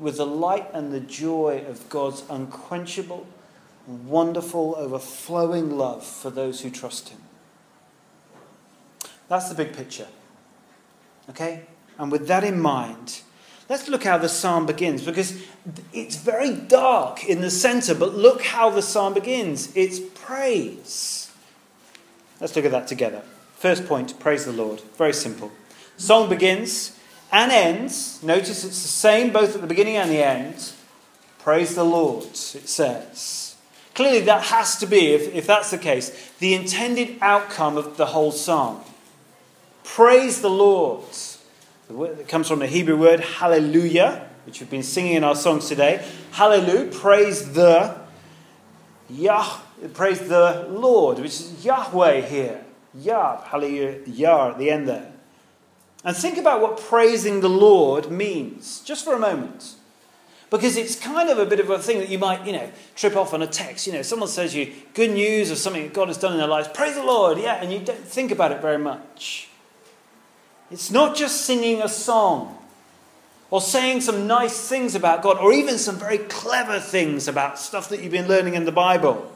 with 0.00 0.16
the 0.16 0.26
light 0.26 0.68
and 0.74 0.92
the 0.92 0.98
joy 0.98 1.64
of 1.68 1.88
God's 1.88 2.24
unquenchable, 2.28 3.24
wonderful, 3.86 4.74
overflowing 4.76 5.78
love 5.78 6.04
for 6.04 6.30
those 6.30 6.62
who 6.62 6.70
trust 6.70 7.10
Him. 7.10 7.20
That's 9.28 9.48
the 9.48 9.54
big 9.54 9.76
picture. 9.76 10.08
Okay? 11.28 11.66
And 11.98 12.10
with 12.10 12.26
that 12.26 12.42
in 12.42 12.58
mind, 12.58 13.20
Let's 13.70 13.88
look 13.88 14.02
how 14.02 14.18
the 14.18 14.28
psalm 14.28 14.66
begins 14.66 15.04
because 15.04 15.40
it's 15.92 16.16
very 16.16 16.52
dark 16.52 17.24
in 17.24 17.40
the 17.40 17.52
center, 17.52 17.94
but 17.94 18.16
look 18.16 18.42
how 18.42 18.68
the 18.68 18.82
psalm 18.82 19.14
begins. 19.14 19.70
It's 19.76 20.00
praise. 20.00 21.30
Let's 22.40 22.56
look 22.56 22.64
at 22.64 22.72
that 22.72 22.88
together. 22.88 23.22
First 23.54 23.86
point 23.86 24.18
praise 24.18 24.44
the 24.44 24.50
Lord. 24.50 24.80
Very 24.98 25.12
simple. 25.12 25.52
Song 25.96 26.28
begins 26.28 26.98
and 27.30 27.52
ends. 27.52 28.20
Notice 28.24 28.64
it's 28.64 28.82
the 28.82 28.88
same 28.88 29.32
both 29.32 29.54
at 29.54 29.60
the 29.60 29.68
beginning 29.68 29.94
and 29.94 30.10
the 30.10 30.24
end. 30.24 30.72
Praise 31.38 31.76
the 31.76 31.84
Lord, 31.84 32.24
it 32.24 32.68
says. 32.68 33.54
Clearly, 33.94 34.20
that 34.22 34.46
has 34.46 34.78
to 34.78 34.86
be, 34.86 35.12
if, 35.12 35.32
if 35.32 35.46
that's 35.46 35.70
the 35.70 35.78
case, 35.78 36.32
the 36.40 36.54
intended 36.54 37.18
outcome 37.20 37.76
of 37.76 37.96
the 37.96 38.06
whole 38.06 38.32
psalm. 38.32 38.80
Praise 39.84 40.40
the 40.40 40.50
Lord. 40.50 41.04
It 41.90 42.28
comes 42.28 42.46
from 42.46 42.60
the 42.60 42.68
Hebrew 42.68 42.96
word 42.96 43.18
hallelujah, 43.18 44.28
which 44.46 44.60
we've 44.60 44.70
been 44.70 44.84
singing 44.84 45.14
in 45.14 45.24
our 45.24 45.34
songs 45.34 45.68
today. 45.68 46.04
Hallelujah, 46.30 46.92
praise 46.92 47.52
the 47.52 48.00
Yah, 49.08 49.58
praise 49.92 50.20
the 50.20 50.68
Lord, 50.70 51.18
which 51.18 51.32
is 51.32 51.64
Yahweh 51.64 52.20
here. 52.20 52.64
Yah, 52.94 53.42
hallelujah, 53.42 53.98
Yah 54.06 54.50
at 54.50 54.58
the 54.58 54.70
end 54.70 54.88
there. 54.88 55.12
And 56.04 56.16
think 56.16 56.38
about 56.38 56.60
what 56.60 56.78
praising 56.78 57.40
the 57.40 57.50
Lord 57.50 58.08
means, 58.10 58.80
just 58.80 59.04
for 59.04 59.14
a 59.14 59.18
moment. 59.18 59.74
Because 60.48 60.76
it's 60.76 60.94
kind 60.94 61.28
of 61.28 61.38
a 61.38 61.46
bit 61.46 61.58
of 61.58 61.70
a 61.70 61.78
thing 61.78 61.98
that 61.98 62.08
you 62.08 62.18
might, 62.18 62.46
you 62.46 62.52
know, 62.52 62.70
trip 62.94 63.16
off 63.16 63.34
on 63.34 63.42
a 63.42 63.46
text. 63.46 63.86
You 63.86 63.92
know, 63.92 64.02
someone 64.02 64.28
says 64.28 64.54
you 64.54 64.72
good 64.94 65.10
news 65.10 65.50
or 65.50 65.56
something 65.56 65.82
that 65.82 65.92
God 65.92 66.08
has 66.08 66.18
done 66.18 66.32
in 66.32 66.38
their 66.38 66.48
lives. 66.48 66.68
Praise 66.68 66.94
the 66.94 67.04
Lord, 67.04 67.38
yeah, 67.38 67.54
and 67.54 67.72
you 67.72 67.80
don't 67.80 67.98
think 67.98 68.30
about 68.30 68.52
it 68.52 68.60
very 68.60 68.78
much. 68.78 69.49
It's 70.70 70.90
not 70.90 71.16
just 71.16 71.42
singing 71.42 71.82
a 71.82 71.88
song 71.88 72.56
or 73.50 73.60
saying 73.60 74.02
some 74.02 74.26
nice 74.26 74.68
things 74.68 74.94
about 74.94 75.22
God 75.22 75.38
or 75.38 75.52
even 75.52 75.78
some 75.78 75.96
very 75.96 76.18
clever 76.18 76.78
things 76.78 77.26
about 77.26 77.58
stuff 77.58 77.88
that 77.88 78.02
you've 78.02 78.12
been 78.12 78.28
learning 78.28 78.54
in 78.54 78.64
the 78.64 78.72
Bible. 78.72 79.30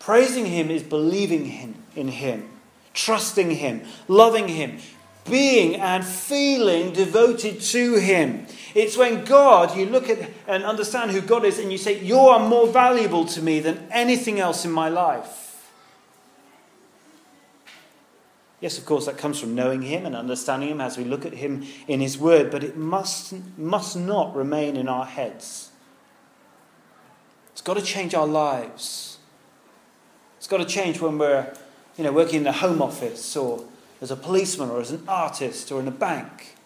Praising 0.00 0.46
Him 0.46 0.70
is 0.70 0.82
believing 0.82 1.46
him, 1.46 1.74
in 1.94 2.08
Him, 2.08 2.48
trusting 2.94 3.50
Him, 3.50 3.82
loving 4.08 4.48
Him, 4.48 4.78
being 5.24 5.76
and 5.76 6.04
feeling 6.04 6.92
devoted 6.92 7.60
to 7.60 7.94
Him. 7.94 8.46
It's 8.74 8.96
when 8.96 9.24
God, 9.24 9.76
you 9.76 9.86
look 9.86 10.10
at 10.10 10.30
and 10.46 10.64
understand 10.64 11.10
who 11.10 11.20
God 11.20 11.44
is, 11.44 11.58
and 11.58 11.70
you 11.70 11.78
say, 11.78 12.02
You 12.02 12.18
are 12.18 12.46
more 12.46 12.66
valuable 12.66 13.24
to 13.26 13.40
me 13.40 13.60
than 13.60 13.86
anything 13.90 14.40
else 14.40 14.64
in 14.64 14.72
my 14.72 14.88
life. 14.88 15.43
Yes, 18.64 18.78
of 18.78 18.86
course, 18.86 19.04
that 19.04 19.18
comes 19.18 19.38
from 19.38 19.54
knowing 19.54 19.82
Him 19.82 20.06
and 20.06 20.16
understanding 20.16 20.70
Him 20.70 20.80
as 20.80 20.96
we 20.96 21.04
look 21.04 21.26
at 21.26 21.34
Him 21.34 21.66
in 21.86 22.00
His 22.00 22.16
Word, 22.16 22.50
but 22.50 22.64
it 22.64 22.78
must, 22.78 23.34
must 23.58 23.94
not 23.94 24.34
remain 24.34 24.78
in 24.78 24.88
our 24.88 25.04
heads. 25.04 25.70
It's 27.52 27.60
got 27.60 27.74
to 27.74 27.82
change 27.82 28.14
our 28.14 28.26
lives. 28.26 29.18
It's 30.38 30.46
got 30.46 30.56
to 30.56 30.64
change 30.64 30.98
when 30.98 31.18
we're 31.18 31.52
you 31.98 32.04
know, 32.04 32.12
working 32.12 32.36
in 32.36 32.44
the 32.44 32.52
home 32.52 32.80
office 32.80 33.36
or 33.36 33.66
as 34.00 34.10
a 34.10 34.16
policeman 34.16 34.70
or 34.70 34.80
as 34.80 34.92
an 34.92 35.04
artist 35.06 35.70
or 35.70 35.78
in 35.78 35.86
a 35.86 35.90
bank. 35.90 36.56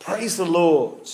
Praise 0.00 0.38
the 0.38 0.46
Lord. 0.46 1.06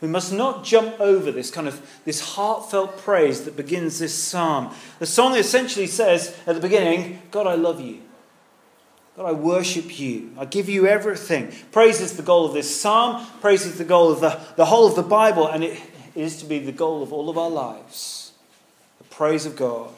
We 0.00 0.08
must 0.08 0.32
not 0.32 0.64
jump 0.64 1.00
over 1.00 1.30
this 1.32 1.50
kind 1.50 1.66
of 1.66 2.00
this 2.04 2.34
heartfelt 2.34 2.98
praise 2.98 3.44
that 3.44 3.56
begins 3.56 3.98
this 3.98 4.14
psalm. 4.14 4.74
The 4.98 5.06
song 5.06 5.34
essentially 5.36 5.86
says 5.86 6.36
at 6.46 6.54
the 6.54 6.60
beginning, 6.60 7.22
God, 7.30 7.46
I 7.46 7.54
love 7.54 7.80
you. 7.80 8.02
God, 9.16 9.26
I 9.26 9.32
worship 9.32 9.98
you. 9.98 10.32
I 10.38 10.44
give 10.44 10.68
you 10.68 10.86
everything. 10.86 11.50
Praise 11.72 12.02
is 12.02 12.18
the 12.18 12.22
goal 12.22 12.44
of 12.44 12.52
this 12.52 12.78
psalm. 12.78 13.26
Praise 13.40 13.64
is 13.64 13.78
the 13.78 13.84
goal 13.84 14.12
of 14.12 14.20
the, 14.20 14.38
the 14.56 14.66
whole 14.66 14.86
of 14.86 14.94
the 14.94 15.02
Bible, 15.02 15.46
and 15.46 15.64
it 15.64 15.80
is 16.14 16.36
to 16.40 16.44
be 16.44 16.58
the 16.58 16.72
goal 16.72 17.02
of 17.02 17.14
all 17.14 17.30
of 17.30 17.38
our 17.38 17.48
lives. 17.48 18.32
The 18.98 19.04
praise 19.04 19.46
of 19.46 19.56
God. 19.56 19.94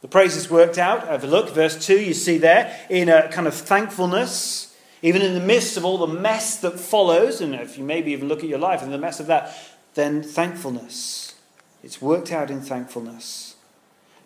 The 0.00 0.08
praise 0.08 0.36
is 0.36 0.48
worked 0.48 0.78
out. 0.78 1.08
Have 1.08 1.24
a 1.24 1.26
look, 1.26 1.50
verse 1.50 1.84
2, 1.84 2.00
you 2.00 2.14
see 2.14 2.38
there, 2.38 2.78
in 2.88 3.08
a 3.08 3.28
kind 3.28 3.48
of 3.48 3.54
thankfulness, 3.54 4.69
even 5.02 5.22
in 5.22 5.34
the 5.34 5.40
midst 5.40 5.76
of 5.76 5.84
all 5.84 5.98
the 5.98 6.06
mess 6.06 6.56
that 6.58 6.78
follows, 6.78 7.40
and 7.40 7.54
if 7.54 7.78
you 7.78 7.84
maybe 7.84 8.12
even 8.12 8.28
look 8.28 8.40
at 8.40 8.48
your 8.48 8.58
life 8.58 8.82
and 8.82 8.92
the 8.92 8.98
mess 8.98 9.20
of 9.20 9.26
that, 9.26 9.56
then 9.94 10.22
thankfulness. 10.22 11.34
It's 11.82 12.02
worked 12.02 12.30
out 12.30 12.50
in 12.50 12.60
thankfulness. 12.60 13.56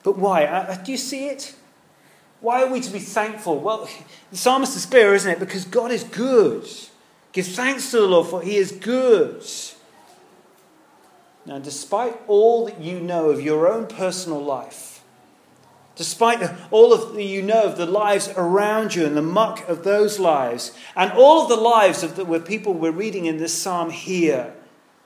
But 0.02 0.18
why? 0.18 0.44
Uh, 0.44 0.72
uh, 0.72 0.76
do 0.82 0.92
you 0.92 0.98
see 0.98 1.28
it? 1.28 1.54
Why 2.40 2.62
are 2.62 2.70
we 2.70 2.80
to 2.80 2.90
be 2.90 2.98
thankful? 2.98 3.60
Well, 3.60 3.88
the 4.30 4.36
psalmist 4.36 4.76
is 4.76 4.86
clear, 4.86 5.14
isn't 5.14 5.30
it? 5.30 5.38
Because 5.38 5.64
God 5.64 5.90
is 5.90 6.04
good. 6.04 6.66
Give 7.32 7.46
thanks 7.46 7.90
to 7.90 7.98
the 7.98 8.06
Lord, 8.06 8.28
for 8.28 8.42
he 8.42 8.56
is 8.56 8.72
good. 8.72 9.44
Now, 11.46 11.58
despite 11.58 12.18
all 12.26 12.66
that 12.66 12.80
you 12.80 13.00
know 13.00 13.30
of 13.30 13.40
your 13.40 13.68
own 13.68 13.86
personal 13.86 14.42
life, 14.42 14.93
Despite 15.96 16.50
all 16.72 16.92
of 16.92 17.14
the, 17.14 17.24
you 17.24 17.40
know 17.40 17.62
of 17.62 17.76
the 17.76 17.86
lives 17.86 18.28
around 18.36 18.94
you 18.94 19.06
and 19.06 19.16
the 19.16 19.22
muck 19.22 19.68
of 19.68 19.84
those 19.84 20.18
lives, 20.18 20.72
and 20.96 21.12
all 21.12 21.42
of 21.42 21.48
the 21.48 21.56
lives 21.56 22.02
of 22.02 22.16
the 22.16 22.40
people 22.40 22.74
we're 22.74 22.90
reading 22.90 23.26
in 23.26 23.36
this 23.36 23.56
psalm 23.56 23.90
here, 23.90 24.54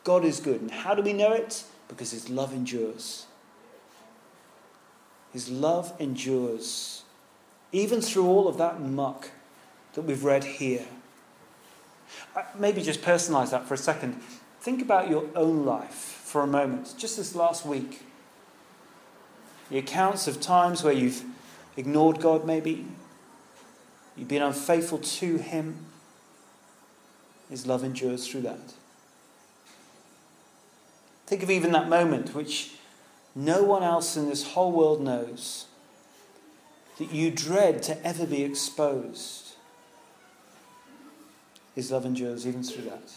God 0.04 0.24
is 0.24 0.40
good. 0.40 0.62
And 0.62 0.70
how 0.70 0.94
do 0.94 1.02
we 1.02 1.12
know 1.12 1.32
it? 1.32 1.64
Because 1.88 2.12
His 2.12 2.30
love 2.30 2.54
endures. 2.54 3.26
His 5.32 5.50
love 5.50 5.92
endures, 5.98 7.02
even 7.70 8.00
through 8.00 8.26
all 8.26 8.48
of 8.48 8.56
that 8.56 8.80
muck 8.80 9.30
that 9.92 10.02
we've 10.02 10.24
read 10.24 10.44
here. 10.44 10.86
Uh, 12.34 12.42
maybe 12.58 12.82
just 12.82 13.02
personalize 13.02 13.50
that 13.50 13.66
for 13.66 13.74
a 13.74 13.78
second. 13.78 14.22
Think 14.60 14.80
about 14.80 15.10
your 15.10 15.26
own 15.36 15.66
life 15.66 15.92
for 16.24 16.42
a 16.42 16.46
moment, 16.46 16.94
just 16.96 17.18
this 17.18 17.34
last 17.34 17.66
week. 17.66 18.02
The 19.70 19.78
accounts 19.78 20.26
of 20.26 20.40
times 20.40 20.82
where 20.82 20.92
you've 20.92 21.22
ignored 21.76 22.20
God, 22.20 22.46
maybe, 22.46 22.86
you've 24.16 24.28
been 24.28 24.42
unfaithful 24.42 24.98
to 24.98 25.36
Him. 25.36 25.86
His 27.50 27.66
love 27.66 27.84
endures 27.84 28.26
through 28.26 28.42
that. 28.42 28.74
Think 31.26 31.42
of 31.42 31.50
even 31.50 31.72
that 31.72 31.88
moment 31.88 32.34
which 32.34 32.72
no 33.34 33.62
one 33.62 33.82
else 33.82 34.16
in 34.16 34.28
this 34.28 34.52
whole 34.52 34.72
world 34.72 35.00
knows 35.00 35.66
that 36.98 37.12
you 37.12 37.30
dread 37.30 37.82
to 37.84 38.06
ever 38.06 38.26
be 38.26 38.42
exposed. 38.42 39.52
His 41.74 41.92
love 41.92 42.04
endures 42.04 42.46
even 42.46 42.62
through 42.62 42.84
that. 42.84 43.12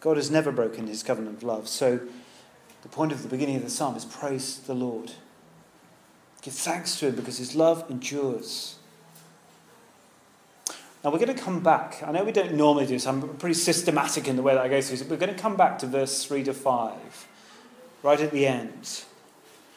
God 0.00 0.16
has 0.16 0.30
never 0.30 0.50
broken 0.50 0.86
his 0.86 1.02
covenant 1.02 1.36
of 1.36 1.42
love. 1.42 1.68
So 1.68 2.00
the 2.82 2.88
point 2.88 3.12
of 3.12 3.22
the 3.22 3.28
beginning 3.28 3.56
of 3.56 3.62
the 3.62 3.70
psalm 3.70 3.96
is 3.96 4.04
praise 4.04 4.58
the 4.60 4.74
Lord. 4.74 5.12
Give 6.42 6.54
thanks 6.54 6.98
to 7.00 7.08
him 7.08 7.16
because 7.16 7.38
his 7.38 7.54
love 7.54 7.84
endures. 7.90 8.76
Now 11.02 11.10
we're 11.10 11.18
going 11.18 11.34
to 11.34 11.42
come 11.42 11.60
back. 11.60 12.02
I 12.04 12.12
know 12.12 12.24
we 12.24 12.32
don't 12.32 12.54
normally 12.54 12.86
do 12.86 12.94
this. 12.94 13.06
I'm 13.06 13.36
pretty 13.36 13.54
systematic 13.54 14.28
in 14.28 14.36
the 14.36 14.42
way 14.42 14.54
that 14.54 14.64
I 14.64 14.68
go 14.68 14.80
through 14.80 14.96
this. 14.96 15.08
We're 15.08 15.16
going 15.16 15.34
to 15.34 15.40
come 15.40 15.56
back 15.56 15.78
to 15.80 15.86
verse 15.86 16.24
3 16.24 16.44
to 16.44 16.54
5, 16.54 17.28
right 18.02 18.20
at 18.20 18.30
the 18.30 18.46
end. 18.46 19.04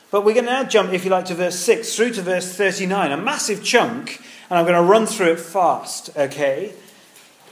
But 0.09 0.25
we're 0.25 0.33
going 0.33 0.45
to 0.45 0.51
now 0.51 0.63
jump, 0.63 0.93
if 0.93 1.05
you 1.05 1.11
like, 1.11 1.25
to 1.25 1.35
verse 1.35 1.57
6 1.59 1.95
through 1.95 2.11
to 2.13 2.21
verse 2.21 2.55
39, 2.55 3.11
a 3.11 3.17
massive 3.17 3.63
chunk, 3.63 4.21
and 4.49 4.59
I'm 4.59 4.65
going 4.65 4.75
to 4.75 4.89
run 4.89 5.05
through 5.05 5.33
it 5.33 5.39
fast, 5.39 6.09
okay? 6.17 6.73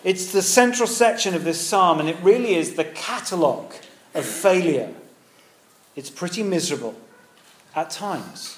It's 0.03 0.31
the 0.31 0.41
central 0.41 0.87
section 0.87 1.33
of 1.35 1.43
this 1.43 1.65
psalm, 1.65 1.99
and 1.99 2.09
it 2.09 2.17
really 2.21 2.55
is 2.55 2.75
the 2.75 2.85
catalogue 2.85 3.73
of 4.13 4.25
failure 4.25 4.93
it's 5.95 6.09
pretty 6.09 6.43
miserable 6.43 6.95
at 7.75 7.89
times. 7.89 8.57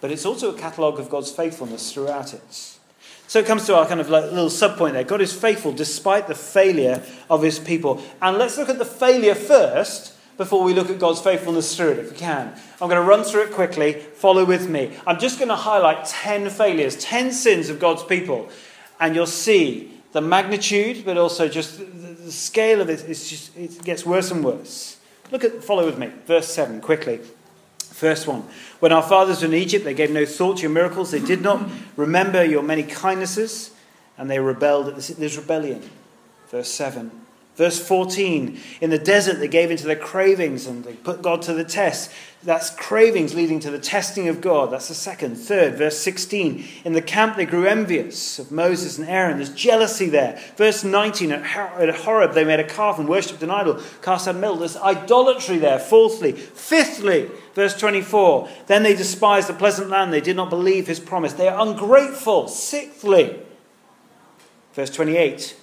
But 0.00 0.10
it's 0.10 0.24
also 0.24 0.54
a 0.54 0.58
catalogue 0.58 0.98
of 0.98 1.10
God's 1.10 1.30
faithfulness 1.30 1.92
throughout 1.92 2.32
it. 2.32 2.78
So 3.26 3.38
it 3.38 3.46
comes 3.46 3.66
to 3.66 3.76
our 3.76 3.86
kind 3.86 4.00
of 4.00 4.08
like 4.08 4.24
little 4.24 4.48
subpoint 4.48 4.92
there. 4.92 5.04
God 5.04 5.20
is 5.20 5.32
faithful 5.32 5.72
despite 5.72 6.28
the 6.28 6.34
failure 6.34 7.02
of 7.28 7.42
his 7.42 7.58
people. 7.58 8.02
And 8.22 8.38
let's 8.38 8.56
look 8.56 8.68
at 8.68 8.78
the 8.78 8.84
failure 8.84 9.34
first 9.34 10.14
before 10.38 10.62
we 10.62 10.72
look 10.72 10.88
at 10.88 10.98
God's 10.98 11.20
faithfulness 11.20 11.76
through 11.76 11.90
it, 11.90 11.98
if 11.98 12.12
we 12.12 12.16
can. 12.16 12.54
I'm 12.80 12.88
going 12.88 13.02
to 13.02 13.06
run 13.06 13.24
through 13.24 13.42
it 13.42 13.52
quickly. 13.52 13.92
Follow 13.92 14.44
with 14.44 14.70
me. 14.70 14.92
I'm 15.06 15.18
just 15.18 15.38
going 15.38 15.48
to 15.48 15.56
highlight 15.56 16.06
10 16.06 16.48
failures, 16.48 16.96
10 16.96 17.32
sins 17.32 17.68
of 17.68 17.80
God's 17.80 18.04
people. 18.04 18.48
And 19.00 19.14
you'll 19.14 19.26
see 19.26 19.92
the 20.12 20.20
magnitude, 20.20 21.04
but 21.04 21.18
also 21.18 21.48
just 21.48 21.78
the 21.78 22.32
scale 22.32 22.80
of 22.80 22.88
it, 22.88 23.04
just, 23.06 23.54
it 23.56 23.82
gets 23.84 24.06
worse 24.06 24.30
and 24.30 24.44
worse. 24.44 24.97
Look 25.30 25.44
at, 25.44 25.62
follow 25.62 25.84
with 25.84 25.98
me, 25.98 26.10
verse 26.26 26.48
7, 26.48 26.80
quickly. 26.80 27.20
First 27.78 28.26
one. 28.26 28.44
When 28.80 28.92
our 28.92 29.02
fathers 29.02 29.40
were 29.40 29.48
in 29.48 29.54
Egypt, 29.54 29.84
they 29.84 29.94
gave 29.94 30.10
no 30.10 30.24
thought 30.24 30.58
to 30.58 30.62
your 30.62 30.70
miracles. 30.70 31.10
They 31.10 31.20
did 31.20 31.42
not 31.42 31.68
remember 31.96 32.44
your 32.44 32.62
many 32.62 32.84
kindnesses, 32.84 33.72
and 34.16 34.30
they 34.30 34.38
rebelled 34.38 34.88
at 34.88 34.96
this. 34.96 35.08
There's 35.08 35.36
rebellion. 35.36 35.82
Verse 36.48 36.70
7. 36.70 37.10
Verse 37.58 37.84
14, 37.84 38.56
in 38.80 38.90
the 38.90 39.00
desert 39.00 39.40
they 39.40 39.48
gave 39.48 39.72
into 39.72 39.84
their 39.84 39.96
cravings 39.96 40.64
and 40.64 40.84
they 40.84 40.92
put 40.92 41.22
God 41.22 41.42
to 41.42 41.52
the 41.52 41.64
test. 41.64 42.08
That's 42.44 42.70
cravings 42.70 43.34
leading 43.34 43.58
to 43.58 43.70
the 43.72 43.80
testing 43.80 44.28
of 44.28 44.40
God. 44.40 44.70
That's 44.70 44.86
the 44.86 44.94
second. 44.94 45.34
Third, 45.34 45.74
verse 45.74 45.98
16, 45.98 46.64
in 46.84 46.92
the 46.92 47.02
camp 47.02 47.36
they 47.36 47.46
grew 47.46 47.66
envious 47.66 48.38
of 48.38 48.52
Moses 48.52 48.96
and 48.96 49.08
Aaron. 49.08 49.38
There's 49.38 49.52
jealousy 49.52 50.08
there. 50.08 50.40
Verse 50.54 50.84
19, 50.84 51.32
at 51.32 51.96
Horeb 51.96 52.32
they 52.34 52.44
made 52.44 52.60
a 52.60 52.64
calf 52.64 52.96
and 53.00 53.08
worshipped 53.08 53.42
an 53.42 53.50
idol, 53.50 53.82
cast 54.02 54.28
out 54.28 54.36
metal. 54.36 54.58
There's 54.58 54.76
idolatry 54.76 55.58
there. 55.58 55.80
Fourthly. 55.80 56.30
Fifthly, 56.30 57.28
verse 57.56 57.76
24, 57.76 58.48
then 58.68 58.84
they 58.84 58.94
despised 58.94 59.48
the 59.48 59.52
pleasant 59.52 59.90
land. 59.90 60.12
They 60.12 60.20
did 60.20 60.36
not 60.36 60.48
believe 60.48 60.86
his 60.86 61.00
promise. 61.00 61.32
They 61.32 61.48
are 61.48 61.66
ungrateful. 61.66 62.46
Sixthly, 62.46 63.36
verse 64.74 64.90
28, 64.90 65.56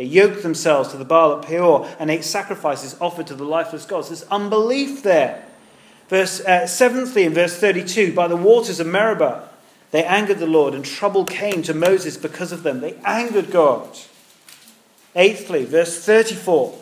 they 0.00 0.06
yoked 0.06 0.42
themselves 0.42 0.88
to 0.88 0.96
the 0.96 1.04
Baal 1.04 1.36
at 1.36 1.44
Peor 1.44 1.86
and 1.98 2.10
ate 2.10 2.24
sacrifices 2.24 2.96
offered 3.02 3.26
to 3.26 3.34
the 3.34 3.44
lifeless 3.44 3.84
gods. 3.84 4.08
There's 4.08 4.22
unbelief 4.30 5.02
there. 5.02 5.44
Verse 6.08 6.40
uh, 6.40 6.66
seventhly, 6.66 7.24
in 7.24 7.34
verse 7.34 7.58
32, 7.58 8.14
by 8.14 8.26
the 8.26 8.34
waters 8.34 8.80
of 8.80 8.86
Meribah, 8.86 9.46
they 9.90 10.02
angered 10.02 10.38
the 10.38 10.46
Lord, 10.46 10.72
and 10.72 10.86
trouble 10.86 11.26
came 11.26 11.60
to 11.64 11.74
Moses 11.74 12.16
because 12.16 12.50
of 12.50 12.62
them. 12.62 12.80
They 12.80 12.94
angered 13.04 13.50
God. 13.50 13.90
Eighthly, 15.14 15.66
verse 15.66 16.02
34, 16.02 16.78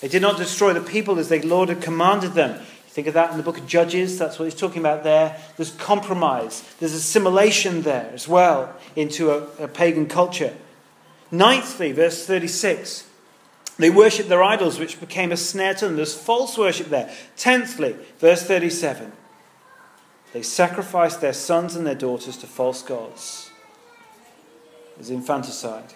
they 0.00 0.06
did 0.06 0.22
not 0.22 0.36
destroy 0.36 0.72
the 0.72 0.80
people 0.80 1.18
as 1.18 1.28
the 1.28 1.42
Lord 1.42 1.68
had 1.68 1.82
commanded 1.82 2.34
them. 2.34 2.64
Think 2.86 3.08
of 3.08 3.14
that 3.14 3.32
in 3.32 3.38
the 3.38 3.42
book 3.42 3.58
of 3.58 3.66
Judges, 3.66 4.20
that's 4.20 4.38
what 4.38 4.44
he's 4.44 4.54
talking 4.54 4.78
about 4.78 5.02
there. 5.02 5.36
There's 5.56 5.72
compromise, 5.72 6.62
there's 6.78 6.94
assimilation 6.94 7.82
there 7.82 8.08
as 8.14 8.28
well 8.28 8.72
into 8.94 9.32
a, 9.32 9.64
a 9.64 9.66
pagan 9.66 10.06
culture. 10.06 10.54
Ninthly, 11.32 11.94
verse 11.94 12.26
36. 12.26 13.08
They 13.78 13.90
worshipped 13.90 14.28
their 14.28 14.42
idols, 14.42 14.78
which 14.78 15.00
became 15.00 15.32
a 15.32 15.36
snare 15.36 15.74
to 15.74 15.86
them. 15.86 15.96
There's 15.96 16.14
false 16.14 16.56
worship 16.56 16.88
there. 16.88 17.12
Tenthly, 17.36 17.96
verse 18.18 18.42
37. 18.42 19.12
They 20.32 20.42
sacrificed 20.42 21.20
their 21.20 21.32
sons 21.32 21.76
and 21.76 21.86
their 21.86 21.94
daughters 21.94 22.36
to 22.38 22.46
false 22.46 22.82
gods. 22.82 23.50
There's 24.96 25.10
infanticide. 25.10 25.92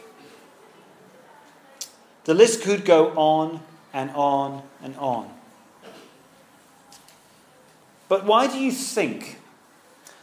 The 2.24 2.34
list 2.34 2.62
could 2.62 2.84
go 2.84 3.10
on 3.16 3.60
and 3.92 4.10
on 4.10 4.62
and 4.82 4.96
on. 4.96 5.30
But 8.08 8.26
why 8.26 8.46
do 8.46 8.58
you 8.58 8.72
think 8.72 9.38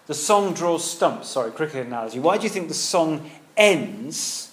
the 0.06 0.14
song 0.14 0.54
draws 0.54 0.90
stumps? 0.90 1.30
Sorry, 1.30 1.52
cricket 1.52 1.88
analogy. 1.88 2.20
Why 2.20 2.38
do 2.38 2.44
you 2.44 2.50
think 2.50 2.68
the 2.68 2.74
song 2.74 3.32
ends 3.56 4.47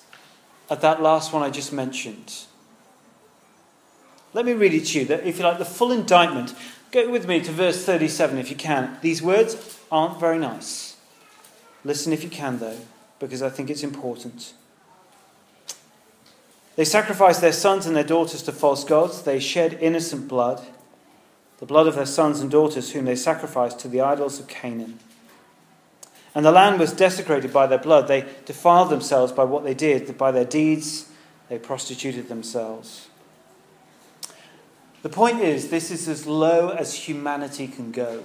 at 0.70 0.80
that 0.80 1.02
last 1.02 1.32
one 1.32 1.42
I 1.42 1.50
just 1.50 1.72
mentioned? 1.72 2.44
Let 4.32 4.44
me 4.44 4.52
read 4.52 4.74
it 4.74 4.86
to 4.86 5.00
you. 5.00 5.04
that, 5.06 5.26
If 5.26 5.38
you 5.38 5.44
like, 5.44 5.58
the 5.58 5.64
full 5.64 5.92
indictment. 5.92 6.54
Go 6.90 7.10
with 7.10 7.26
me 7.26 7.40
to 7.40 7.50
verse 7.50 7.84
37 7.84 8.38
if 8.38 8.50
you 8.50 8.56
can. 8.56 8.98
These 9.00 9.22
words 9.22 9.80
aren't 9.90 10.20
very 10.20 10.38
nice. 10.38 10.96
Listen 11.84 12.12
if 12.12 12.22
you 12.22 12.30
can, 12.30 12.58
though, 12.58 12.78
because 13.18 13.42
I 13.42 13.48
think 13.48 13.68
it's 13.68 13.82
important. 13.82 14.54
They 16.76 16.84
sacrificed 16.84 17.40
their 17.40 17.52
sons 17.52 17.86
and 17.86 17.94
their 17.94 18.04
daughters 18.04 18.42
to 18.42 18.52
false 18.52 18.84
gods. 18.84 19.22
They 19.22 19.38
shed 19.38 19.78
innocent 19.80 20.28
blood 20.28 20.64
the 21.64 21.66
blood 21.66 21.86
of 21.86 21.94
their 21.94 22.04
sons 22.04 22.40
and 22.40 22.50
daughters, 22.50 22.92
whom 22.92 23.04
they 23.06 23.16
sacrificed 23.16 23.78
to 23.80 23.88
the 23.88 24.00
idols 24.00 24.38
of 24.38 24.46
Canaan. 24.46 24.98
And 26.34 26.44
the 26.44 26.50
land 26.52 26.80
was 26.80 26.92
desecrated 26.92 27.52
by 27.52 27.66
their 27.66 27.78
blood. 27.78 28.08
They 28.08 28.26
defiled 28.44 28.90
themselves 28.90 29.32
by 29.32 29.44
what 29.44 29.62
they 29.62 29.74
did. 29.74 30.18
By 30.18 30.32
their 30.32 30.44
deeds, 30.44 31.08
they 31.48 31.58
prostituted 31.58 32.28
themselves. 32.28 33.08
The 35.02 35.10
point 35.10 35.40
is, 35.40 35.68
this 35.68 35.90
is 35.90 36.08
as 36.08 36.26
low 36.26 36.70
as 36.70 36.94
humanity 36.94 37.68
can 37.68 37.92
go. 37.92 38.24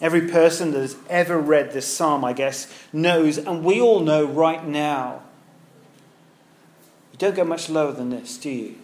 Every 0.00 0.28
person 0.28 0.72
that 0.72 0.80
has 0.80 0.96
ever 1.08 1.38
read 1.38 1.72
this 1.72 1.86
psalm, 1.86 2.24
I 2.24 2.32
guess, 2.32 2.72
knows, 2.92 3.38
and 3.38 3.64
we 3.64 3.80
all 3.80 4.00
know 4.00 4.24
right 4.24 4.64
now, 4.64 5.22
you 7.12 7.18
don't 7.18 7.34
go 7.34 7.44
much 7.44 7.68
lower 7.68 7.92
than 7.92 8.10
this, 8.10 8.36
do 8.36 8.50
you? 8.50 8.76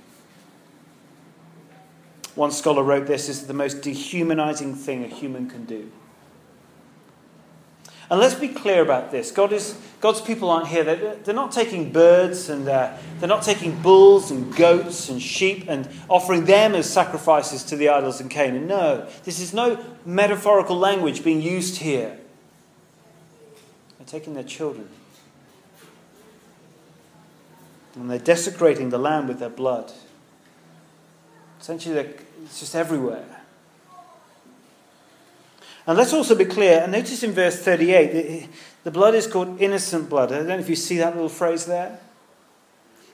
One 2.34 2.50
scholar 2.50 2.82
wrote 2.82 3.06
this 3.06 3.28
is 3.28 3.46
the 3.46 3.54
most 3.54 3.82
dehumanizing 3.82 4.74
thing 4.74 5.04
a 5.04 5.08
human 5.08 5.48
can 5.48 5.64
do. 5.64 5.92
And 8.12 8.20
let's 8.20 8.34
be 8.34 8.48
clear 8.48 8.82
about 8.82 9.10
this. 9.10 9.30
God 9.30 9.54
is, 9.54 9.74
God's 10.02 10.20
people 10.20 10.50
aren't 10.50 10.68
here. 10.68 10.84
They're, 10.84 11.14
they're 11.14 11.34
not 11.34 11.50
taking 11.50 11.92
birds 11.92 12.50
and 12.50 12.68
uh, 12.68 12.94
they're 13.18 13.26
not 13.26 13.42
taking 13.42 13.80
bulls 13.80 14.30
and 14.30 14.54
goats 14.54 15.08
and 15.08 15.20
sheep 15.20 15.64
and 15.66 15.88
offering 16.10 16.44
them 16.44 16.74
as 16.74 16.92
sacrifices 16.92 17.64
to 17.64 17.76
the 17.76 17.88
idols 17.88 18.20
in 18.20 18.28
Canaan. 18.28 18.66
No, 18.66 19.08
this 19.24 19.40
is 19.40 19.54
no 19.54 19.82
metaphorical 20.04 20.76
language 20.76 21.24
being 21.24 21.40
used 21.40 21.78
here. 21.78 22.18
They're 23.96 24.06
taking 24.06 24.34
their 24.34 24.44
children. 24.44 24.90
And 27.94 28.10
they're 28.10 28.18
desecrating 28.18 28.90
the 28.90 28.98
land 28.98 29.26
with 29.26 29.38
their 29.38 29.48
blood. 29.48 29.90
Essentially, 31.58 31.96
it's 32.44 32.60
just 32.60 32.74
everywhere. 32.74 33.41
And 35.86 35.98
let's 35.98 36.12
also 36.12 36.34
be 36.34 36.44
clear, 36.44 36.80
and 36.80 36.92
notice 36.92 37.22
in 37.22 37.32
verse 37.32 37.60
38, 37.60 38.48
the 38.84 38.90
blood 38.90 39.14
is 39.14 39.26
called 39.26 39.60
innocent 39.60 40.08
blood. 40.08 40.32
I 40.32 40.38
don't 40.38 40.46
know 40.46 40.58
if 40.58 40.68
you 40.68 40.76
see 40.76 40.98
that 40.98 41.14
little 41.14 41.28
phrase 41.28 41.66
there. 41.66 41.98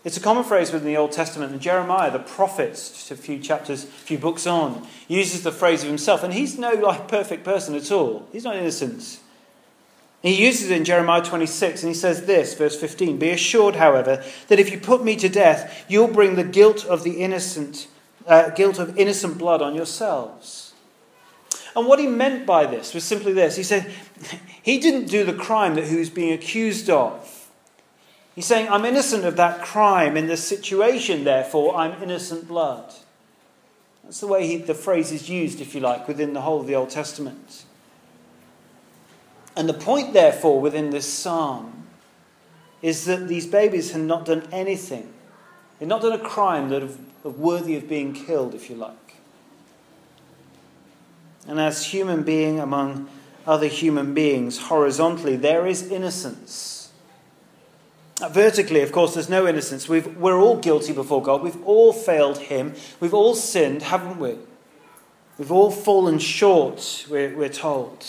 It's 0.05 0.17
a 0.17 0.21
common 0.21 0.45
phrase 0.45 0.73
within 0.73 0.87
the 0.87 0.97
Old 0.97 1.13
Testament. 1.13 1.53
And 1.53 1.61
Jeremiah, 1.61 2.11
the 2.11 2.19
prophet, 2.19 2.73
just 2.73 3.11
a 3.11 3.17
few 3.17 3.39
chapters, 3.39 3.85
a 3.85 3.87
few 3.87 4.17
books 4.17 4.47
on, 4.47 4.87
uses 5.09 5.43
the 5.43 5.53
phrase 5.53 5.83
of 5.83 5.89
himself. 5.89 6.23
And 6.23 6.33
he's 6.33 6.59
no 6.59 6.73
like 6.73 7.09
perfect 7.09 7.45
person 7.45 7.75
at 7.75 7.91
all. 7.91 8.27
He's 8.33 8.45
not 8.45 8.57
innocent. 8.57 9.19
He 10.23 10.45
uses 10.45 10.71
it 10.71 10.77
in 10.77 10.85
Jeremiah 10.85 11.23
26, 11.23 11.83
and 11.83 11.89
he 11.89 11.95
says 11.95 12.27
this, 12.27 12.55
verse 12.55 12.79
15 12.79 13.19
Be 13.19 13.31
assured, 13.31 13.77
however, 13.77 14.25
that 14.49 14.59
if 14.59 14.71
you 14.73 14.79
put 14.79 15.05
me 15.05 15.15
to 15.17 15.29
death, 15.29 15.85
you'll 15.89 16.09
bring 16.09 16.35
the 16.35 16.45
guilt 16.45 16.85
of 16.85 17.05
the 17.05 17.21
innocent 17.23 17.87
uh, 18.27 18.51
guilt 18.51 18.79
of 18.79 18.99
innocent 18.99 19.39
blood 19.39 19.63
on 19.63 19.75
yourselves. 19.75 20.68
And 21.77 21.87
what 21.87 21.99
he 21.99 22.07
meant 22.07 22.47
by 22.47 22.67
this 22.67 22.95
was 22.95 23.05
simply 23.05 23.33
this 23.33 23.57
he 23.57 23.63
said, 23.63 23.93
He 24.63 24.79
didn't 24.79 25.07
do 25.07 25.25
the 25.25 25.33
crime 25.33 25.75
that 25.77 25.87
he 25.87 25.97
was 25.97 26.11
being 26.11 26.33
accused 26.33 26.91
of. 26.91 27.49
He's 28.35 28.47
saying, 28.47 28.69
I'm 28.69 28.85
innocent 28.85 29.25
of 29.25 29.37
that 29.37 29.63
crime 29.63 30.17
in 30.17 30.29
this 30.29 30.47
situation, 30.47 31.25
therefore, 31.25 31.75
I'm 31.75 32.01
innocent 32.03 32.47
blood. 32.47 32.95
That's 34.05 34.21
the 34.21 34.29
way 34.29 34.47
he, 34.47 34.57
the 34.59 34.75
phrase 34.75 35.11
is 35.11 35.29
used, 35.29 35.61
if 35.61 35.75
you 35.75 35.81
like, 35.81 36.07
within 36.07 36.35
the 36.35 36.43
whole 36.43 36.61
of 36.61 36.69
the 36.69 36.75
Old 36.77 36.91
Testament. 36.91 37.65
And 39.57 39.69
the 39.69 39.75
point, 39.75 40.13
therefore, 40.13 40.61
within 40.61 40.91
this 40.91 41.13
psalm 41.13 41.89
is 42.81 43.07
that 43.07 43.27
these 43.27 43.47
babies 43.47 43.91
had 43.91 44.03
not 44.03 44.25
done 44.25 44.47
anything. 44.53 45.13
They'd 45.79 45.89
not 45.89 46.03
done 46.03 46.13
a 46.13 46.25
crime 46.25 46.69
that 46.69 46.83
have 46.83 46.99
worthy 47.25 47.77
of 47.77 47.89
being 47.89 48.13
killed, 48.13 48.55
if 48.55 48.71
you 48.71 48.77
like. 48.77 49.08
And 51.49 51.59
as 51.59 51.87
human 51.87 52.23
being 52.23 52.61
among 52.61 53.09
other 53.47 53.67
human 53.67 54.13
beings, 54.13 54.59
horizontally, 54.59 55.37
there 55.37 55.67
is 55.67 55.91
innocence. 55.91 56.93
Vertically, 58.31 58.83
of 58.83 58.93
course, 58.93 59.15
there's 59.15 59.31
no 59.31 59.47
innocence. 59.47 59.89
we 59.89 60.01
are 60.01 60.39
all 60.39 60.59
guilty 60.59 60.93
before 60.93 61.23
God. 61.23 61.43
We've 61.43 61.65
all 61.65 61.93
failed 61.93 62.39
Him. 62.39 62.75
We've 63.01 63.15
all 63.15 63.35
sinned, 63.35 63.83
haven't 63.83 64.19
we? 64.19 64.37
We've 65.39 65.53
all 65.53 65.71
fallen 65.71 66.19
short, 66.19 67.07
we're, 67.09 67.35
we're 67.35 67.49
told. 67.49 68.05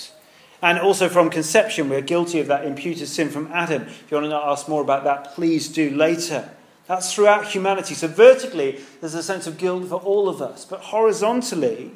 And 0.61 0.79
also 0.79 1.07
from 1.07 1.29
conception, 1.29 1.87
we're 1.87 2.01
guilty 2.01 2.39
of 2.39 2.47
that 2.47 2.65
imputed 2.65 3.07
sin 3.07 3.29
from 3.29 3.49
Adam. 3.53 3.83
If 3.83 4.11
you 4.11 4.17
want 4.17 4.31
to 4.31 4.35
ask 4.35 4.67
more 4.67 4.81
about 4.81 5.05
that, 5.05 5.35
please 5.35 5.69
do 5.69 5.91
later. 5.91 6.49
That's 6.87 7.13
throughout 7.13 7.45
humanity. 7.45 7.93
So, 7.93 8.07
vertically, 8.07 8.79
there's 8.99 9.13
a 9.13 9.23
sense 9.23 9.45
of 9.45 9.59
guilt 9.59 9.87
for 9.87 10.01
all 10.01 10.27
of 10.27 10.41
us. 10.41 10.65
But 10.65 10.81
horizontally, 10.81 11.91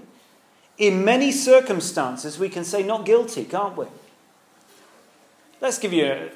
in 0.77 1.05
many 1.05 1.31
circumstances, 1.31 2.39
we 2.39 2.49
can 2.49 2.63
say 2.63 2.83
not 2.83 3.05
guilty, 3.05 3.45
can't 3.45 3.77
we? 3.77 3.85
Let's 5.61 5.77
give 5.79 5.93
you 5.93 6.05
a, 6.05 6.29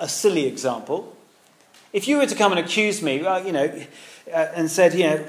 a 0.00 0.08
silly 0.08 0.46
example. 0.46 1.16
If 1.92 2.06
you 2.06 2.18
were 2.18 2.26
to 2.26 2.34
come 2.34 2.52
and 2.52 2.60
accuse 2.60 3.02
me, 3.02 3.16
you 3.16 3.52
know, 3.52 3.82
uh, 4.32 4.36
and 4.54 4.70
said, 4.70 4.94
you 4.94 5.04
know, 5.04 5.26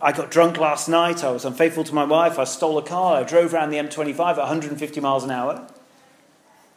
I 0.00 0.12
got 0.12 0.30
drunk 0.30 0.58
last 0.58 0.88
night, 0.88 1.24
I 1.24 1.30
was 1.30 1.44
unfaithful 1.44 1.82
to 1.84 1.94
my 1.94 2.04
wife, 2.04 2.38
I 2.38 2.44
stole 2.44 2.78
a 2.78 2.82
car, 2.82 3.16
I 3.16 3.24
drove 3.24 3.52
around 3.52 3.70
the 3.70 3.78
M25 3.78 4.18
at 4.18 4.38
150 4.38 5.00
miles 5.00 5.24
an 5.24 5.32
hour, 5.32 5.66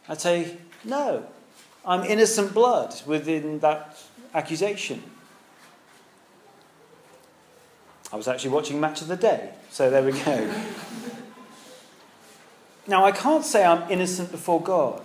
I'd 0.08 0.20
say, 0.20 0.56
no, 0.84 1.24
I'm 1.84 2.04
innocent 2.04 2.52
blood 2.52 3.00
within 3.06 3.60
that 3.60 3.96
accusation. 4.34 5.02
I 8.12 8.16
was 8.16 8.28
actually 8.28 8.50
watching 8.50 8.78
Match 8.78 9.00
of 9.00 9.08
the 9.08 9.16
Day, 9.16 9.50
so 9.70 9.90
there 9.90 10.02
we 10.02 10.12
go. 10.12 10.54
now, 12.86 13.04
I 13.06 13.12
can't 13.12 13.44
say 13.44 13.64
I'm 13.64 13.90
innocent 13.90 14.30
before 14.30 14.60
God. 14.60 15.02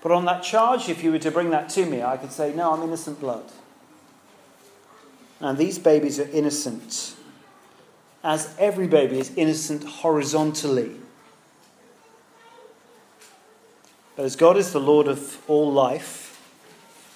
But 0.00 0.12
on 0.12 0.24
that 0.26 0.44
charge, 0.44 0.88
if 0.88 1.02
you 1.02 1.10
were 1.10 1.18
to 1.18 1.30
bring 1.32 1.50
that 1.50 1.68
to 1.70 1.84
me, 1.86 2.02
I 2.02 2.16
could 2.16 2.30
say, 2.30 2.54
no, 2.54 2.72
I'm 2.72 2.82
innocent 2.82 3.18
blood. 3.18 3.50
And 5.40 5.58
these 5.58 5.78
babies 5.78 6.20
are 6.20 6.28
innocent, 6.28 7.16
as 8.22 8.54
every 8.58 8.86
baby 8.86 9.18
is 9.18 9.32
innocent 9.36 9.84
horizontally. 9.84 10.92
But 14.14 14.24
as 14.24 14.36
God 14.36 14.56
is 14.56 14.72
the 14.72 14.80
Lord 14.80 15.08
of 15.08 15.42
all 15.48 15.72
life, 15.72 16.40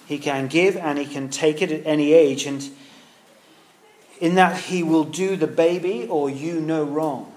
He 0.07 0.17
can 0.17 0.47
give 0.47 0.75
and 0.75 0.97
He 0.97 1.05
can 1.05 1.29
take 1.29 1.61
it 1.61 1.71
at 1.71 1.85
any 1.85 2.13
age. 2.13 2.45
And 2.45 2.69
in 4.23 4.35
that 4.35 4.57
he 4.57 4.81
will 4.81 5.03
do 5.03 5.35
the 5.35 5.45
baby 5.45 6.07
or 6.09 6.29
you 6.29 6.61
no 6.61 6.81
wrong. 6.85 7.29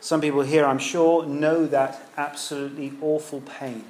Some 0.00 0.20
people 0.20 0.42
here, 0.42 0.66
I'm 0.66 0.80
sure, 0.80 1.24
know 1.24 1.66
that 1.66 2.02
absolutely 2.16 2.92
awful 3.00 3.40
pain. 3.42 3.84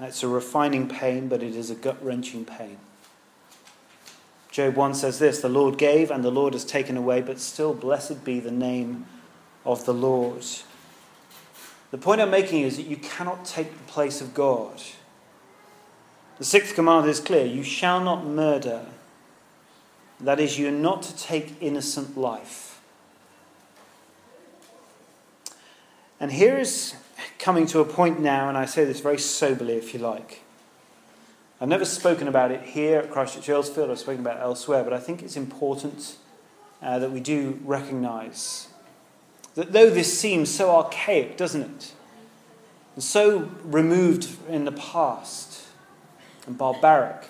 It's 0.00 0.24
a 0.24 0.28
refining 0.28 0.88
pain, 0.88 1.28
but 1.28 1.40
it 1.40 1.54
is 1.54 1.70
a 1.70 1.76
gut 1.76 2.04
wrenching 2.04 2.44
pain. 2.44 2.78
Job 4.50 4.74
1 4.74 4.94
says 4.94 5.20
this 5.20 5.40
The 5.40 5.48
Lord 5.48 5.78
gave, 5.78 6.10
and 6.10 6.24
the 6.24 6.32
Lord 6.32 6.52
has 6.54 6.64
taken 6.64 6.96
away, 6.96 7.20
but 7.20 7.38
still 7.38 7.74
blessed 7.74 8.24
be 8.24 8.40
the 8.40 8.50
name 8.50 9.06
of 9.64 9.84
the 9.84 9.94
Lord. 9.94 10.44
The 11.92 11.98
point 11.98 12.20
I'm 12.20 12.32
making 12.32 12.62
is 12.62 12.76
that 12.76 12.86
you 12.86 12.96
cannot 12.96 13.44
take 13.44 13.70
the 13.70 13.92
place 13.92 14.20
of 14.20 14.34
God. 14.34 14.82
The 16.40 16.46
sixth 16.46 16.74
command 16.74 17.06
is 17.06 17.20
clear 17.20 17.44
you 17.44 17.62
shall 17.62 18.02
not 18.02 18.24
murder. 18.24 18.86
That 20.18 20.40
is, 20.40 20.58
you're 20.58 20.70
not 20.70 21.02
to 21.02 21.16
take 21.16 21.54
innocent 21.60 22.16
life. 22.16 22.80
And 26.18 26.32
here 26.32 26.56
is 26.56 26.94
coming 27.38 27.66
to 27.66 27.80
a 27.80 27.84
point 27.84 28.20
now, 28.20 28.48
and 28.48 28.56
I 28.56 28.64
say 28.64 28.86
this 28.86 29.00
very 29.00 29.18
soberly 29.18 29.74
if 29.74 29.92
you 29.92 30.00
like. 30.00 30.40
I've 31.60 31.68
never 31.68 31.84
spoken 31.84 32.26
about 32.26 32.50
it 32.50 32.62
here 32.62 33.00
at 33.00 33.10
Christchurch 33.10 33.46
Earlsfield, 33.46 33.90
I've 33.90 33.98
spoken 33.98 34.22
about 34.22 34.38
it 34.38 34.40
elsewhere, 34.40 34.82
but 34.82 34.94
I 34.94 34.98
think 34.98 35.22
it's 35.22 35.36
important 35.36 36.16
uh, 36.80 36.98
that 37.00 37.12
we 37.12 37.20
do 37.20 37.60
recognize 37.64 38.68
that 39.56 39.72
though 39.72 39.90
this 39.90 40.18
seems 40.18 40.48
so 40.48 40.70
archaic, 40.70 41.36
doesn't 41.36 41.60
it? 41.60 41.92
And 42.94 43.04
so 43.04 43.50
removed 43.62 44.26
in 44.48 44.64
the 44.64 44.72
past 44.72 45.66
and 46.50 46.58
barbaric, 46.58 47.28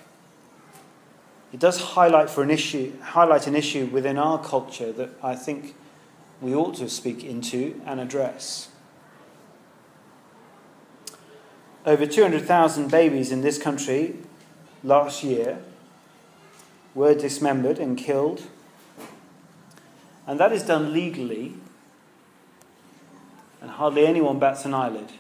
it 1.53 1.61
does 1.61 1.81
highlight 1.81 2.31
for 2.31 2.43
an 2.43 2.51
issue 2.51 2.99
highlight 3.03 3.47
an 3.47 3.55
issue 3.55 3.87
within 3.87 4.17
our 4.17 4.43
culture 4.43 4.93
that 4.93 5.11
I 5.23 5.35
think 5.35 5.75
we 6.41 6.55
ought 6.55 6.75
to 6.77 6.89
speak 6.89 7.23
into 7.23 7.81
and 7.85 8.01
address. 8.01 8.69
Over 11.85 12.07
200,000 12.07 12.91
babies 12.91 13.31
in 13.31 13.43
this 13.43 13.59
country 13.59 14.17
last 14.83 15.23
year 15.23 15.59
were 16.95 17.15
dismembered 17.15 17.79
and 17.79 17.99
killed. 17.99 18.43
And 20.27 20.39
that 20.39 20.53
is 20.53 20.63
done 20.63 20.93
legally, 20.93 21.55
and 23.61 23.71
hardly 23.71 24.07
anyone 24.07 24.39
bats 24.39 24.65
an 24.65 24.75
eyelid. 24.75 25.13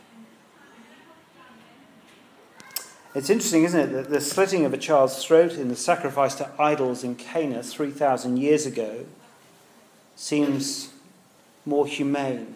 It's 3.13 3.29
interesting, 3.29 3.65
isn't 3.65 3.81
it, 3.81 3.93
that 3.93 4.11
the 4.11 4.21
slitting 4.21 4.65
of 4.65 4.73
a 4.73 4.79
child's 4.79 5.25
throat 5.25 5.55
in 5.55 5.69
the 5.69 5.77
sacrifice 5.77 6.37
to 6.37 6.49
idols 6.61 7.03
in 7.03 7.17
Canaan 7.17 7.63
3,000 7.63 8.37
years 8.37 8.67
ago 8.67 9.05
seems 10.15 10.93
more 11.67 11.87
humane 11.87 12.55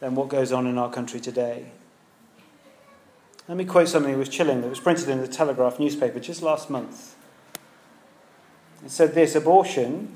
than 0.00 0.16
what 0.16 0.28
goes 0.28 0.50
on 0.52 0.66
in 0.66 0.78
our 0.78 0.90
country 0.90 1.20
today. 1.20 1.66
Let 3.46 3.56
me 3.56 3.64
quote 3.64 3.88
something 3.88 4.12
that 4.12 4.18
was 4.18 4.28
chilling 4.28 4.62
that 4.62 4.68
was 4.68 4.80
printed 4.80 5.08
in 5.08 5.20
the 5.20 5.28
Telegraph 5.28 5.78
newspaper 5.78 6.18
just 6.18 6.42
last 6.42 6.68
month. 6.68 7.14
It 8.84 8.90
said 8.90 9.14
this 9.14 9.34
abortion, 9.34 10.14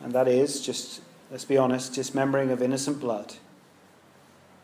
and 0.00 0.12
that 0.12 0.28
is, 0.28 0.60
just 0.60 1.00
let's 1.30 1.44
be 1.44 1.56
honest, 1.56 1.94
dismembering 1.94 2.50
of 2.50 2.62
innocent 2.62 3.00
blood, 3.00 3.34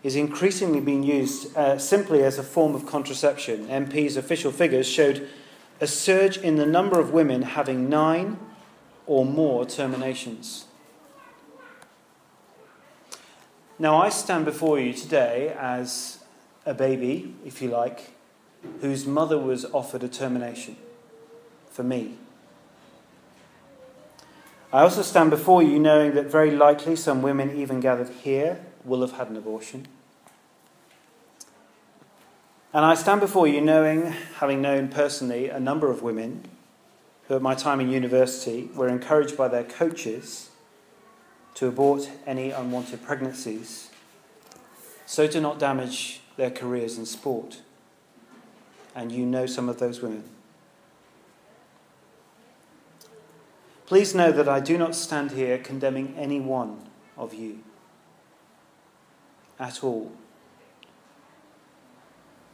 is 0.07 0.15
increasingly 0.15 0.79
being 0.79 1.03
used 1.03 1.55
uh, 1.57 1.77
simply 1.77 2.23
as 2.23 2.39
a 2.39 2.43
form 2.45 2.77
of 2.77 2.87
contraception. 2.87 3.67
MP's 3.67 4.17
official 4.17 4.53
figures 4.53 4.89
showed 4.89 5.29
a 5.81 5.87
surge 5.89 6.39
in 6.39 6.55
the 6.55 6.65
number 6.65 7.01
of 7.01 7.11
women 7.11 7.43
having 7.43 7.89
nine 7.89 8.39
or 9.05 9.25
more 9.25 9.67
terminations. 9.67 10.67
Now, 13.81 14.01
I 14.01 14.11
stand 14.11 14.45
before 14.45 14.79
you 14.79 14.93
today 14.93 15.53
as 15.59 16.23
a 16.65 16.73
baby, 16.73 17.35
if 17.45 17.61
you 17.61 17.69
like, 17.69 18.13
whose 18.83 19.07
mother 19.07 19.37
was 19.37 19.65
offered 19.65 20.05
a 20.05 20.09
termination 20.09 20.77
for 21.69 21.83
me. 21.83 22.15
I 24.73 24.83
also 24.83 25.03
stand 25.03 25.31
before 25.31 25.65
you 25.65 25.81
knowing 25.81 26.15
that 26.15 26.27
very 26.27 26.53
likely 26.53 26.95
some 26.95 27.23
women, 27.23 27.59
even 27.59 27.81
gathered 27.81 28.11
here, 28.23 28.65
will 28.85 29.01
have 29.01 29.13
had 29.13 29.31
an 29.31 29.37
abortion. 29.37 29.89
And 32.77 32.85
I 32.85 32.93
stand 32.93 33.23
before 33.23 33.47
you 33.47 33.63
knowing, 33.63 34.13
having 34.35 34.61
known 34.61 34.89
personally 34.89 35.49
a 35.49 35.59
number 35.59 35.91
of 35.91 36.03
women 36.03 36.47
who, 37.27 37.35
at 37.35 37.41
my 37.41 37.55
time 37.55 37.81
in 37.81 37.89
university, 37.89 38.69
were 38.75 38.87
encouraged 38.87 39.35
by 39.35 39.49
their 39.49 39.65
coaches 39.65 40.51
to 41.55 41.69
abort 41.69 42.11
any 42.27 42.51
unwanted 42.51 43.03
pregnancies 43.03 43.89
so 45.07 45.27
to 45.27 45.41
not 45.41 45.59
damage 45.59 46.21
their 46.37 46.51
careers 46.51 46.99
in 46.99 47.07
sport. 47.07 47.63
And 48.95 49.11
you 49.11 49.25
know 49.25 49.47
some 49.47 49.71
of 49.71 49.79
those 49.79 50.03
women. 50.03 50.25
Please 53.87 54.15
know 54.15 54.31
that 54.33 54.51
I 54.51 54.61
do 54.61 54.77
not 54.77 54.95
stand 54.95 55.31
here 55.31 55.57
condemning 55.57 56.15
any 56.19 56.41
one 56.41 56.91
of 57.17 57.33
you 57.33 57.61
at 59.59 59.83
all. 59.83 60.13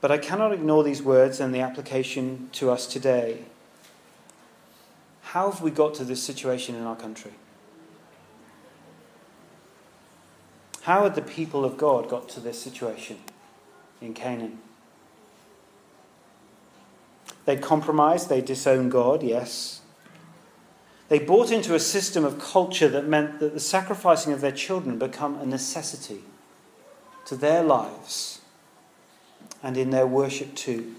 But 0.02 0.10
I 0.10 0.18
cannot 0.18 0.52
ignore 0.52 0.84
these 0.84 1.02
words 1.02 1.40
and 1.40 1.54
the 1.54 1.60
application 1.60 2.50
to 2.52 2.70
us 2.70 2.86
today. 2.86 3.44
How 5.22 5.50
have 5.50 5.62
we 5.62 5.70
got 5.70 5.94
to 5.94 6.04
this 6.04 6.22
situation 6.22 6.74
in 6.74 6.82
our 6.82 6.96
country? 6.96 7.32
How 10.82 11.04
had 11.04 11.14
the 11.14 11.22
people 11.22 11.64
of 11.64 11.78
God 11.78 12.10
got 12.10 12.28
to 12.30 12.40
this 12.40 12.60
situation? 12.60 13.16
in 14.02 14.12
Canaan. 14.12 14.58
They 17.44 17.56
compromised, 17.56 18.28
they 18.28 18.40
disowned 18.40 18.90
God, 18.90 19.22
yes. 19.22 19.80
They 21.08 21.18
bought 21.18 21.50
into 21.50 21.74
a 21.74 21.80
system 21.80 22.24
of 22.24 22.38
culture 22.38 22.88
that 22.88 23.06
meant 23.06 23.38
that 23.40 23.54
the 23.54 23.60
sacrificing 23.60 24.32
of 24.32 24.40
their 24.40 24.52
children 24.52 24.98
become 24.98 25.36
a 25.36 25.46
necessity 25.46 26.20
to 27.26 27.36
their 27.36 27.62
lives 27.62 28.40
and 29.62 29.76
in 29.76 29.90
their 29.90 30.06
worship 30.06 30.54
too. 30.54 30.94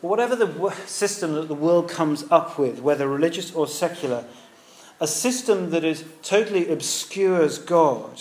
whatever 0.00 0.34
the 0.34 0.70
system 0.86 1.34
that 1.34 1.46
the 1.46 1.54
world 1.54 1.88
comes 1.88 2.24
up 2.28 2.58
with, 2.58 2.80
whether 2.80 3.08
religious 3.08 3.54
or 3.54 3.68
secular, 3.68 4.24
a 5.00 5.06
system 5.06 5.70
that 5.70 5.84
is 5.84 6.04
totally 6.22 6.70
obscures 6.70 7.58
God 7.58 8.20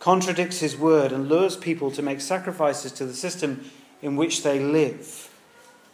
contradicts 0.00 0.60
his 0.60 0.78
word, 0.78 1.12
and 1.12 1.28
lures 1.28 1.58
people 1.58 1.90
to 1.90 2.00
make 2.02 2.22
sacrifices 2.22 2.90
to 2.90 3.04
the 3.04 3.12
system 3.12 3.70
in 4.00 4.16
which 4.16 4.42
they 4.42 4.58
live, 4.58 5.30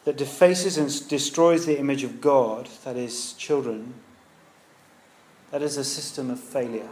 that 0.05 0.17
defaces 0.17 0.79
and 0.79 1.09
destroys 1.09 1.67
the 1.67 1.79
image 1.79 2.05
of 2.05 2.21
God, 2.21 2.69
that 2.85 2.97
is, 2.97 3.33
children, 3.33 3.95
that 5.51 5.61
is 5.61 5.77
a 5.77 5.83
system 5.83 6.31
of 6.31 6.39
failure. 6.39 6.89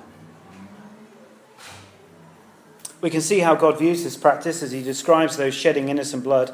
We 3.04 3.10
can 3.10 3.20
see 3.20 3.40
how 3.40 3.54
God 3.54 3.78
views 3.78 4.02
this 4.02 4.16
practice 4.16 4.62
as 4.62 4.72
he 4.72 4.82
describes 4.82 5.36
those 5.36 5.52
shedding 5.52 5.90
innocent 5.90 6.24
blood. 6.24 6.48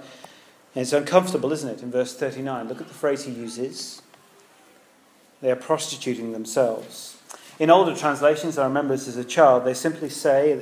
And 0.74 0.82
it's 0.82 0.92
uncomfortable, 0.92 1.52
isn't 1.52 1.68
it, 1.68 1.80
in 1.80 1.92
verse 1.92 2.16
39? 2.16 2.66
Look 2.66 2.80
at 2.80 2.88
the 2.88 2.94
phrase 2.94 3.22
he 3.22 3.30
uses. 3.30 4.02
They 5.40 5.52
are 5.52 5.56
prostituting 5.56 6.32
themselves. 6.32 7.18
In 7.60 7.70
older 7.70 7.94
translations, 7.94 8.58
I 8.58 8.64
remember 8.64 8.96
this 8.96 9.06
as 9.06 9.16
a 9.16 9.24
child, 9.24 9.64
they 9.64 9.74
simply 9.74 10.08
say 10.08 10.60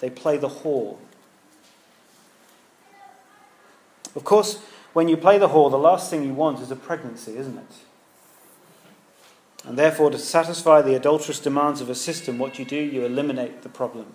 they 0.00 0.08
play 0.08 0.38
the 0.38 0.48
whore. 0.48 0.96
Of 4.16 4.24
course, 4.24 4.62
when 4.94 5.08
you 5.08 5.18
play 5.18 5.36
the 5.36 5.50
whore, 5.50 5.70
the 5.70 5.76
last 5.76 6.08
thing 6.08 6.24
you 6.24 6.32
want 6.32 6.60
is 6.60 6.70
a 6.70 6.76
pregnancy, 6.76 7.36
isn't 7.36 7.58
it? 7.58 7.74
And 9.66 9.76
therefore, 9.76 10.08
to 10.10 10.18
satisfy 10.18 10.80
the 10.80 10.94
adulterous 10.94 11.38
demands 11.38 11.82
of 11.82 11.90
a 11.90 11.94
system, 11.94 12.38
what 12.38 12.58
you 12.58 12.64
do, 12.64 12.78
you 12.78 13.04
eliminate 13.04 13.60
the 13.60 13.68
problem. 13.68 14.14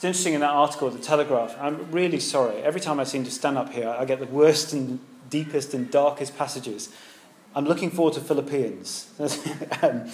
It's 0.00 0.04
interesting 0.06 0.32
in 0.32 0.40
that 0.40 0.52
article 0.52 0.88
the 0.88 0.98
Telegraph. 0.98 1.54
I'm 1.60 1.92
really 1.92 2.20
sorry. 2.20 2.56
Every 2.62 2.80
time 2.80 2.98
I 2.98 3.04
seem 3.04 3.22
to 3.24 3.30
stand 3.30 3.58
up 3.58 3.70
here, 3.70 3.90
I 3.90 4.06
get 4.06 4.18
the 4.18 4.24
worst 4.24 4.72
and 4.72 4.98
deepest 5.28 5.74
and 5.74 5.90
darkest 5.90 6.38
passages. 6.38 6.88
I'm 7.54 7.66
looking 7.66 7.90
forward 7.90 8.14
to 8.14 8.22
Philippians. 8.22 9.10
um, 9.82 10.10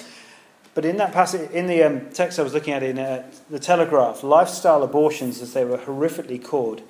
but 0.75 0.85
in 0.85 0.97
that 0.97 1.13
passage, 1.13 1.49
in 1.53 1.69
the 1.69 1.85
um, 1.85 2.11
text 2.11 2.41
I 2.41 2.43
was 2.43 2.53
looking 2.53 2.75
at 2.75 2.83
in 2.83 2.99
uh, 2.99 3.31
the 3.49 3.61
Telegraph, 3.61 4.25
lifestyle 4.25 4.83
abortions, 4.83 5.41
as 5.41 5.53
they 5.53 5.65
were 5.65 5.79
horrifically 5.79 6.43
called, 6.43 6.83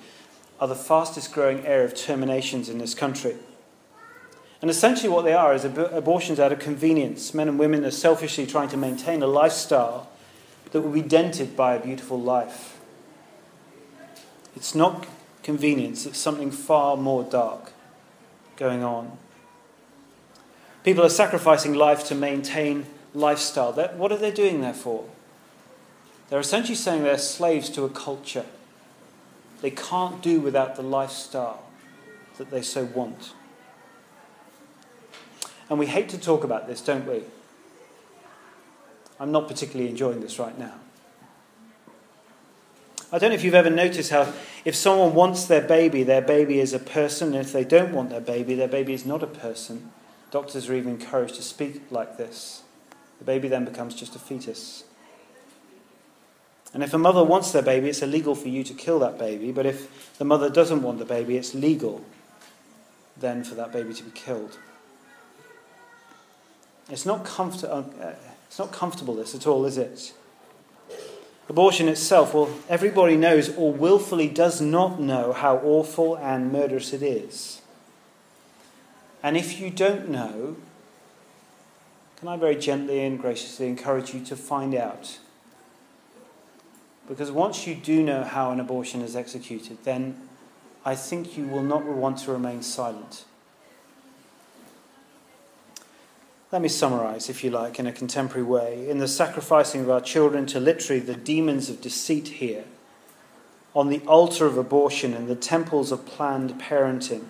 are 0.59 0.67
the 0.67 0.73
fastest 0.73 1.31
growing 1.33 1.63
area 1.67 1.85
of 1.85 1.93
terminations 1.93 2.67
in 2.67 2.79
this 2.79 2.95
country. 2.95 3.35
And 4.59 4.71
essentially, 4.71 5.09
what 5.09 5.23
they 5.23 5.33
are 5.33 5.53
is 5.53 5.65
ab- 5.65 5.93
abortions 5.93 6.39
out 6.39 6.51
of 6.51 6.57
convenience. 6.57 7.31
Men 7.35 7.47
and 7.47 7.59
women 7.59 7.85
are 7.85 7.91
selfishly 7.91 8.47
trying 8.47 8.69
to 8.69 8.77
maintain 8.77 9.21
a 9.21 9.27
lifestyle 9.27 10.09
that 10.71 10.81
will 10.81 10.89
be 10.89 11.03
dented 11.03 11.55
by 11.55 11.75
a 11.75 11.79
beautiful 11.79 12.19
life. 12.19 12.73
It's 14.57 14.73
not 14.73 15.05
convenience, 15.43 16.07
it's 16.07 16.17
something 16.17 16.49
far 16.49 16.97
more 16.97 17.23
dark 17.23 17.73
going 18.55 18.83
on. 18.83 19.19
People 20.83 21.05
are 21.05 21.09
sacrificing 21.09 21.75
life 21.75 22.03
to 22.05 22.15
maintain 22.15 22.87
lifestyle. 23.13 23.71
What 23.71 24.11
are 24.11 24.17
they 24.17 24.31
doing 24.31 24.61
there 24.61 24.73
for? 24.73 25.05
They're 26.29 26.39
essentially 26.39 26.73
saying 26.73 27.03
they're 27.03 27.19
slaves 27.19 27.69
to 27.69 27.83
a 27.83 27.89
culture. 27.89 28.45
They 29.61 29.69
can't 29.69 30.23
do 30.23 30.39
without 30.39 30.75
the 30.75 30.81
lifestyle 30.81 31.63
that 32.39 32.49
they 32.49 32.63
so 32.63 32.83
want. 32.85 33.33
And 35.69 35.77
we 35.77 35.85
hate 35.85 36.09
to 36.09 36.17
talk 36.17 36.43
about 36.43 36.65
this, 36.65 36.81
don't 36.81 37.05
we? 37.05 37.21
I'm 39.19 39.31
not 39.31 39.47
particularly 39.47 39.87
enjoying 39.87 40.21
this 40.21 40.39
right 40.39 40.57
now. 40.57 40.73
I 43.11 43.19
don't 43.19 43.29
know 43.29 43.35
if 43.35 43.43
you've 43.43 43.53
ever 43.53 43.69
noticed 43.69 44.11
how 44.11 44.33
if 44.65 44.75
someone 44.75 45.13
wants 45.13 45.45
their 45.45 45.61
baby, 45.61 46.03
their 46.03 46.21
baby 46.21 46.59
is 46.59 46.73
a 46.73 46.79
person, 46.79 47.29
and 47.29 47.37
if 47.37 47.53
they 47.53 47.63
don't 47.63 47.93
want 47.93 48.09
their 48.09 48.21
baby, 48.21 48.53
their 48.55 48.67
baby 48.67 48.93
is 48.93 49.05
not 49.05 49.23
a 49.23 49.27
person. 49.27 49.91
Doctors 50.29 50.69
are 50.69 50.73
even 50.73 50.93
encouraged 50.93 51.35
to 51.35 51.41
speak 51.41 51.83
like 51.89 52.17
this. 52.17 52.63
The 53.19 53.25
baby 53.25 53.47
then 53.47 53.63
becomes 53.63 53.95
just 53.95 54.15
a 54.15 54.19
fetus. 54.19 54.83
And 56.73 56.83
if 56.83 56.93
a 56.93 56.97
mother 56.97 57.23
wants 57.23 57.53
their 57.53 57.61
baby, 57.61 57.87
it's 57.87 58.01
illegal 58.01 58.35
for 58.35 58.49
you 58.49 58.63
to 58.65 58.73
kill 58.73 58.99
that 58.99 59.17
baby. 59.17 59.53
But 59.53 59.65
if 59.65 60.17
the 60.17 60.25
mother 60.25 60.49
doesn't 60.49 60.81
want 60.81 60.99
the 60.99 61.05
baby, 61.05 61.37
it's 61.37 61.55
legal 61.55 62.03
then 63.19 63.43
for 63.43 63.55
that 63.55 63.71
baby 63.71 63.93
to 63.93 64.03
be 64.03 64.11
killed. 64.11 64.59
It's 66.89 67.05
not, 67.05 67.25
comfort- 67.25 67.69
uh, 67.69 67.83
it's 68.47 68.59
not 68.59 68.71
comfortable, 68.71 69.15
this 69.15 69.33
at 69.33 69.47
all, 69.47 69.65
is 69.65 69.77
it? 69.77 70.13
Abortion 71.49 71.87
itself, 71.87 72.33
well, 72.33 72.49
everybody 72.67 73.15
knows 73.15 73.55
or 73.55 73.71
willfully 73.71 74.27
does 74.27 74.59
not 74.59 74.99
know 74.99 75.31
how 75.31 75.57
awful 75.57 76.15
and 76.17 76.51
murderous 76.51 76.91
it 76.91 77.01
is. 77.01 77.61
And 79.23 79.37
if 79.37 79.59
you 79.59 79.69
don't 79.69 80.09
know, 80.09 80.57
can 82.17 82.27
I 82.27 82.35
very 82.35 82.55
gently 82.55 83.05
and 83.05 83.19
graciously 83.19 83.67
encourage 83.67 84.13
you 84.13 84.23
to 84.25 84.35
find 84.35 84.75
out? 84.75 85.19
Because 87.07 87.31
once 87.31 87.65
you 87.65 87.75
do 87.75 88.03
know 88.03 88.23
how 88.23 88.51
an 88.51 88.59
abortion 88.59 89.01
is 89.01 89.15
executed, 89.15 89.77
then 89.85 90.27
I 90.83 90.95
think 90.95 91.37
you 91.37 91.45
will 91.45 91.63
not 91.63 91.85
want 91.85 92.17
to 92.19 92.31
remain 92.31 92.61
silent. 92.61 93.23
Let 96.51 96.61
me 96.61 96.69
summarize, 96.69 97.29
if 97.29 97.43
you 97.43 97.49
like, 97.49 97.77
in 97.77 97.87
a 97.87 97.91
contemporary 97.91 98.43
way. 98.43 98.89
In 98.89 98.99
the 98.99 99.07
sacrificing 99.07 99.81
of 99.81 99.89
our 99.89 99.99
children 99.99 100.45
to 100.47 100.59
literally 100.59 101.01
the 101.01 101.15
demons 101.15 101.69
of 101.69 101.81
deceit 101.81 102.27
here, 102.27 102.63
on 103.75 103.89
the 103.89 103.99
altar 104.07 104.45
of 104.45 104.57
abortion 104.57 105.13
and 105.13 105.27
the 105.27 105.35
temples 105.35 105.91
of 105.91 106.05
planned 106.05 106.53
parenting, 106.53 107.25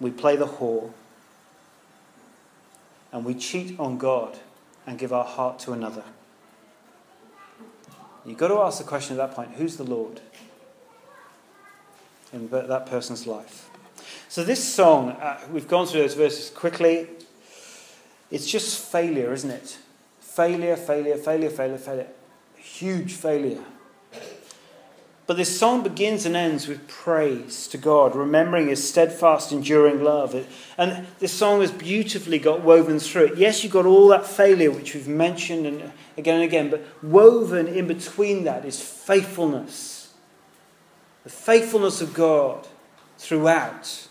we 0.00 0.10
play 0.10 0.36
the 0.36 0.46
whore 0.46 0.92
and 3.12 3.24
we 3.24 3.34
cheat 3.34 3.78
on 3.78 3.98
God 3.98 4.38
and 4.86 4.98
give 4.98 5.12
our 5.12 5.24
heart 5.24 5.58
to 5.60 5.72
another. 5.72 6.04
You've 8.24 8.38
got 8.38 8.48
to 8.48 8.58
ask 8.58 8.78
the 8.78 8.84
question 8.84 9.18
at 9.18 9.28
that 9.28 9.36
point 9.36 9.52
who's 9.52 9.76
the 9.76 9.84
Lord 9.84 10.22
in 12.32 12.48
that 12.48 12.86
person's 12.86 13.26
life? 13.26 13.70
So, 14.28 14.42
this 14.42 14.64
song, 14.64 15.10
uh, 15.10 15.40
we've 15.52 15.68
gone 15.68 15.86
through 15.86 16.00
those 16.00 16.14
verses 16.14 16.50
quickly. 16.50 17.06
It's 18.30 18.50
just 18.50 18.80
failure, 18.90 19.32
isn't 19.32 19.50
it? 19.50 19.78
Failure, 20.20 20.76
failure, 20.76 21.16
failure, 21.16 21.50
failure, 21.50 21.78
failure. 21.78 22.08
Huge 22.56 23.12
failure. 23.12 23.62
But 25.26 25.38
this 25.38 25.58
song 25.58 25.82
begins 25.82 26.26
and 26.26 26.36
ends 26.36 26.68
with 26.68 26.86
praise 26.86 27.66
to 27.68 27.78
God, 27.78 28.14
remembering 28.14 28.68
his 28.68 28.86
steadfast, 28.86 29.52
enduring 29.52 30.02
love. 30.02 30.34
And 30.76 31.06
this 31.18 31.32
song 31.32 31.62
has 31.62 31.70
beautifully 31.70 32.38
got 32.38 32.60
woven 32.60 32.98
through 32.98 33.26
it. 33.26 33.38
Yes, 33.38 33.64
you've 33.64 33.72
got 33.72 33.86
all 33.86 34.08
that 34.08 34.26
failure, 34.26 34.70
which 34.70 34.94
we've 34.94 35.08
mentioned 35.08 35.66
and 35.66 35.92
again 36.18 36.34
and 36.34 36.44
again, 36.44 36.68
but 36.68 36.84
woven 37.02 37.66
in 37.66 37.86
between 37.86 38.44
that 38.44 38.66
is 38.66 38.80
faithfulness. 38.82 40.12
The 41.22 41.30
faithfulness 41.30 42.02
of 42.02 42.12
God 42.12 42.68
throughout. 43.16 44.08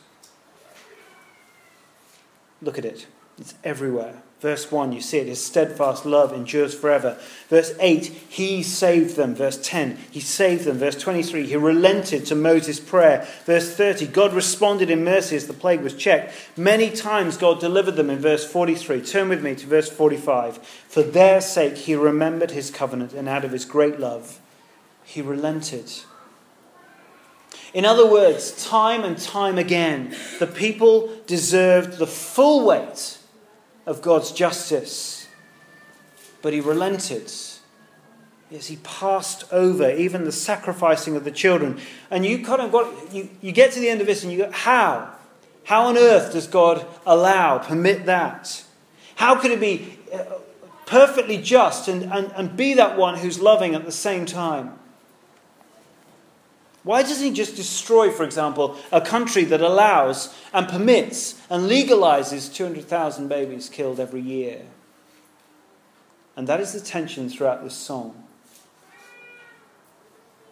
Look 2.59 2.79
at 2.79 2.85
it, 2.85 3.05
it's 3.37 3.53
everywhere. 3.63 4.21
Verse 4.43 4.69
1, 4.69 4.91
you 4.91 4.99
see 4.99 5.19
it, 5.19 5.27
his 5.27 5.41
steadfast 5.41 6.05
love 6.05 6.33
endures 6.33 6.75
forever. 6.75 7.17
Verse 7.47 7.73
8, 7.79 8.07
he 8.27 8.61
saved 8.61 9.15
them. 9.15 9.33
Verse 9.33 9.57
10, 9.65 9.97
he 10.11 10.19
saved 10.19 10.65
them. 10.65 10.77
Verse 10.77 10.97
23, 10.97 11.47
he 11.47 11.55
relented 11.55 12.25
to 12.25 12.35
Moses' 12.35 12.77
prayer. 12.77 13.25
Verse 13.45 13.73
30, 13.73 14.07
God 14.07 14.33
responded 14.33 14.89
in 14.89 15.05
mercy 15.05 15.37
as 15.37 15.47
the 15.47 15.53
plague 15.53 15.79
was 15.79 15.93
checked. 15.93 16.35
Many 16.57 16.89
times 16.89 17.37
God 17.37 17.61
delivered 17.61 17.95
them 17.95 18.09
in 18.09 18.19
verse 18.19 18.45
43. 18.45 18.99
Turn 19.03 19.29
with 19.29 19.41
me 19.41 19.55
to 19.55 19.65
verse 19.65 19.89
45. 19.89 20.57
For 20.57 21.03
their 21.03 21.39
sake 21.39 21.77
he 21.77 21.95
remembered 21.95 22.51
his 22.51 22.69
covenant, 22.69 23.13
and 23.13 23.29
out 23.29 23.45
of 23.45 23.53
his 23.53 23.63
great 23.63 23.97
love 23.97 24.41
he 25.05 25.21
relented. 25.21 25.89
In 27.73 27.85
other 27.85 28.05
words, 28.05 28.61
time 28.65 29.05
and 29.05 29.17
time 29.17 29.57
again, 29.57 30.13
the 30.39 30.47
people 30.47 31.09
deserved 31.27 31.97
the 31.97 32.07
full 32.07 32.65
weight 32.65 33.19
of 33.85 34.01
God's 34.01 34.31
justice. 34.31 35.27
But 36.41 36.53
he 36.53 36.59
relented. 36.59 37.31
Yes, 38.49 38.67
he 38.67 38.75
passed 38.83 39.45
over 39.51 39.89
even 39.89 40.25
the 40.25 40.31
sacrificing 40.31 41.15
of 41.15 41.23
the 41.23 41.31
children. 41.31 41.79
And 42.11 42.25
you 42.25 42.43
kind 42.43 42.61
of 42.61 42.71
got, 42.71 43.13
you, 43.13 43.29
you 43.41 43.51
get 43.51 43.71
to 43.71 43.79
the 43.79 43.89
end 43.89 44.01
of 44.01 44.07
this 44.07 44.23
and 44.23 44.31
you 44.31 44.37
go, 44.39 44.51
how? 44.51 45.11
How 45.63 45.87
on 45.87 45.97
earth 45.97 46.33
does 46.33 46.47
God 46.47 46.85
allow, 47.05 47.57
permit 47.57 48.05
that? 48.05 48.63
How 49.15 49.35
could 49.39 49.51
it 49.51 49.59
be 49.59 49.97
uh, 50.13 50.25
perfectly 50.85 51.37
just 51.37 51.87
and, 51.87 52.03
and, 52.03 52.31
and 52.35 52.57
be 52.57 52.75
that 52.75 52.97
one 52.97 53.17
who's 53.17 53.39
loving 53.39 53.73
at 53.73 53.85
the 53.85 53.91
same 53.91 54.25
time? 54.25 54.77
Why 56.83 57.01
doesn't 57.01 57.25
he 57.25 57.31
just 57.31 57.55
destroy, 57.55 58.11
for 58.11 58.23
example, 58.23 58.77
a 58.91 58.99
country 58.99 59.45
that 59.45 59.61
allows 59.61 60.35
and 60.53 60.67
permits 60.67 61.41
and 61.49 61.69
legalizes 61.69 62.53
200,000 62.53 63.29
babies 63.29 63.69
killed 63.69 63.99
every 63.99 64.21
year? 64.21 64.63
And 66.35 66.47
that 66.47 66.59
is 66.59 66.73
the 66.73 66.81
tension 66.81 67.29
throughout 67.29 67.63
this 67.63 67.75
song. 67.75 68.23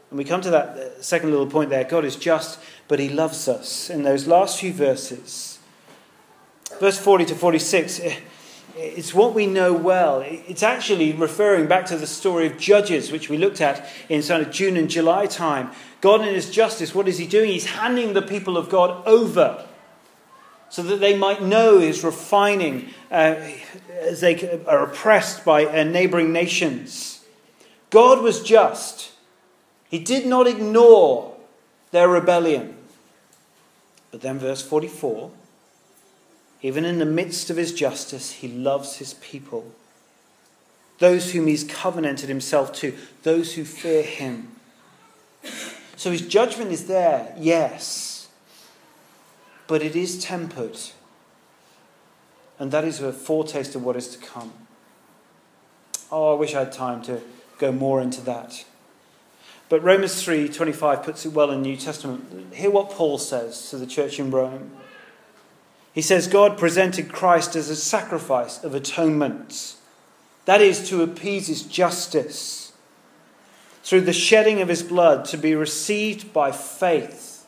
And 0.10 0.18
we 0.18 0.24
come 0.24 0.42
to 0.42 0.52
that 0.52 0.70
uh, 0.78 1.02
second 1.02 1.32
little 1.32 1.48
point 1.48 1.70
there 1.70 1.84
God 1.84 2.06
is 2.06 2.16
just, 2.16 2.60
but 2.88 3.00
he 3.00 3.10
loves 3.10 3.48
us. 3.48 3.90
In 3.90 4.04
those 4.04 4.28
last 4.28 4.60
few 4.60 4.74
verses, 4.74 5.60
verse 6.80 7.00
40 7.00 7.26
to 7.26 7.36
46, 7.36 8.00
eh, 8.02 8.16
it's 8.76 9.14
what 9.14 9.34
we 9.34 9.48
know 9.48 9.74
well. 9.74 10.22
It's 10.22 10.64
actually 10.64 11.14
referring 11.14 11.68
back 11.68 11.86
to 11.88 11.98
the 11.98 12.08
story 12.08 12.48
of 12.48 12.58
Judges, 12.58 13.12
which 13.12 13.30
we 13.30 13.38
looked 13.38 13.62
at 13.62 13.88
in 14.10 14.22
sort 14.22 14.42
of 14.42 14.52
June 14.52 14.78
and 14.78 14.90
July 14.90 15.26
time. 15.26 15.72
God, 16.02 16.22
in 16.22 16.34
His 16.34 16.50
justice, 16.50 16.96
what 16.96 17.08
is 17.08 17.18
He 17.18 17.28
doing? 17.28 17.52
He's 17.52 17.66
handing 17.66 18.14
the 18.14 18.22
people 18.22 18.58
of 18.58 18.70
God 18.70 19.06
over 19.06 19.68
so 20.70 20.84
that 20.84 21.00
they 21.00 21.18
might 21.18 21.42
know 21.42 21.80
His 21.80 22.04
refining 22.04 22.90
uh, 23.12 23.36
as 24.00 24.22
they 24.22 24.62
are 24.66 24.84
oppressed 24.84 25.44
by 25.44 25.66
uh, 25.66 25.84
neighboring 25.84 26.32
nations. 26.32 27.24
God 27.90 28.22
was 28.22 28.42
just, 28.42 29.12
He 29.90 30.00
did 30.00 30.26
not 30.26 30.48
ignore 30.48 31.36
their 31.92 32.08
rebellion. 32.08 32.78
But 34.12 34.22
then, 34.22 34.40
verse 34.40 34.62
44 34.62 35.32
even 36.62 36.86
in 36.86 37.00
the 37.00 37.06
midst 37.06 37.50
of 37.50 37.58
his 37.58 37.74
justice, 37.74 38.34
he 38.34 38.48
loves 38.48 38.98
his 38.98 39.16
people. 39.16 39.72
Those 41.00 41.32
whom 41.32 41.48
he's 41.48 41.64
covenanted 41.64 42.30
himself 42.30 42.72
to, 42.74 42.96
those 43.24 43.56
who 43.56 43.64
fear 43.64 44.04
him. 44.04 44.50
So 45.96 46.12
his 46.12 46.22
judgment 46.22 46.72
is 46.72 46.88
there, 46.88 47.34
yes, 47.38 48.28
but 49.68 49.82
it 49.82 49.96
is 49.96 50.24
tempered. 50.24 50.78
And 52.60 52.72
that 52.72 52.84
is 52.84 53.02
a 53.02 53.12
foretaste 53.12 53.74
of 53.74 53.84
what 53.84 53.96
is 53.96 54.10
to 54.10 54.20
come. 54.20 54.54
Oh, 56.12 56.36
I 56.36 56.40
wish 56.40 56.54
I 56.54 56.60
had 56.60 56.72
time 56.72 57.02
to 57.04 57.22
go 57.58 57.72
more 57.72 58.02
into 58.02 58.22
that. 58.22 58.66
But 59.70 59.82
Romans 59.82 60.22
3:25 60.22 61.04
puts 61.04 61.26
it 61.26 61.34
well 61.34 61.50
in 61.50 61.62
the 61.62 61.70
New 61.70 61.78
Testament. 61.78 62.54
Hear 62.54 62.70
what 62.70 62.90
Paul 62.92 63.18
says 63.18 63.70
to 63.70 63.78
the 63.78 63.88
church 63.88 64.20
in 64.20 64.30
Rome. 64.30 64.72
He 65.94 66.02
says 66.02 66.28
God 66.28 66.58
presented 66.58 67.12
Christ 67.12 67.56
as 67.56 67.70
a 67.70 67.76
sacrifice 67.76 68.64
of 68.64 68.74
atonement. 68.74 69.76
That 70.46 70.62
is 70.62 70.88
to 70.90 71.04
appease 71.04 71.48
his 71.48 71.64
justice 71.64 72.72
through 73.84 74.02
the 74.02 74.14
shedding 74.14 74.62
of 74.62 74.70
his 74.70 74.84
blood 74.84 75.26
to 75.26 75.38
be 75.38 75.56
received 75.56 76.32
by 76.32 76.52
faith, 76.52 77.46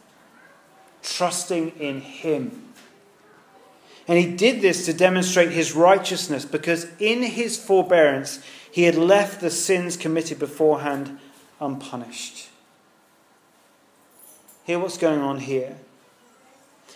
trusting 1.01 1.69
in 1.79 2.01
him. 2.01 2.73
And 4.07 4.17
he 4.17 4.35
did 4.35 4.61
this 4.61 4.85
to 4.85 4.93
demonstrate 4.93 5.51
his 5.51 5.73
righteousness 5.73 6.43
because 6.43 6.87
in 6.99 7.23
his 7.23 7.57
forbearance 7.57 8.43
he 8.69 8.83
had 8.83 8.95
left 8.95 9.39
the 9.39 9.49
sins 9.49 9.95
committed 9.95 10.39
beforehand 10.39 11.17
unpunished. 11.61 12.49
Hear 14.65 14.79
what's 14.79 14.97
going 14.97 15.21
on 15.21 15.39
here 15.39 15.77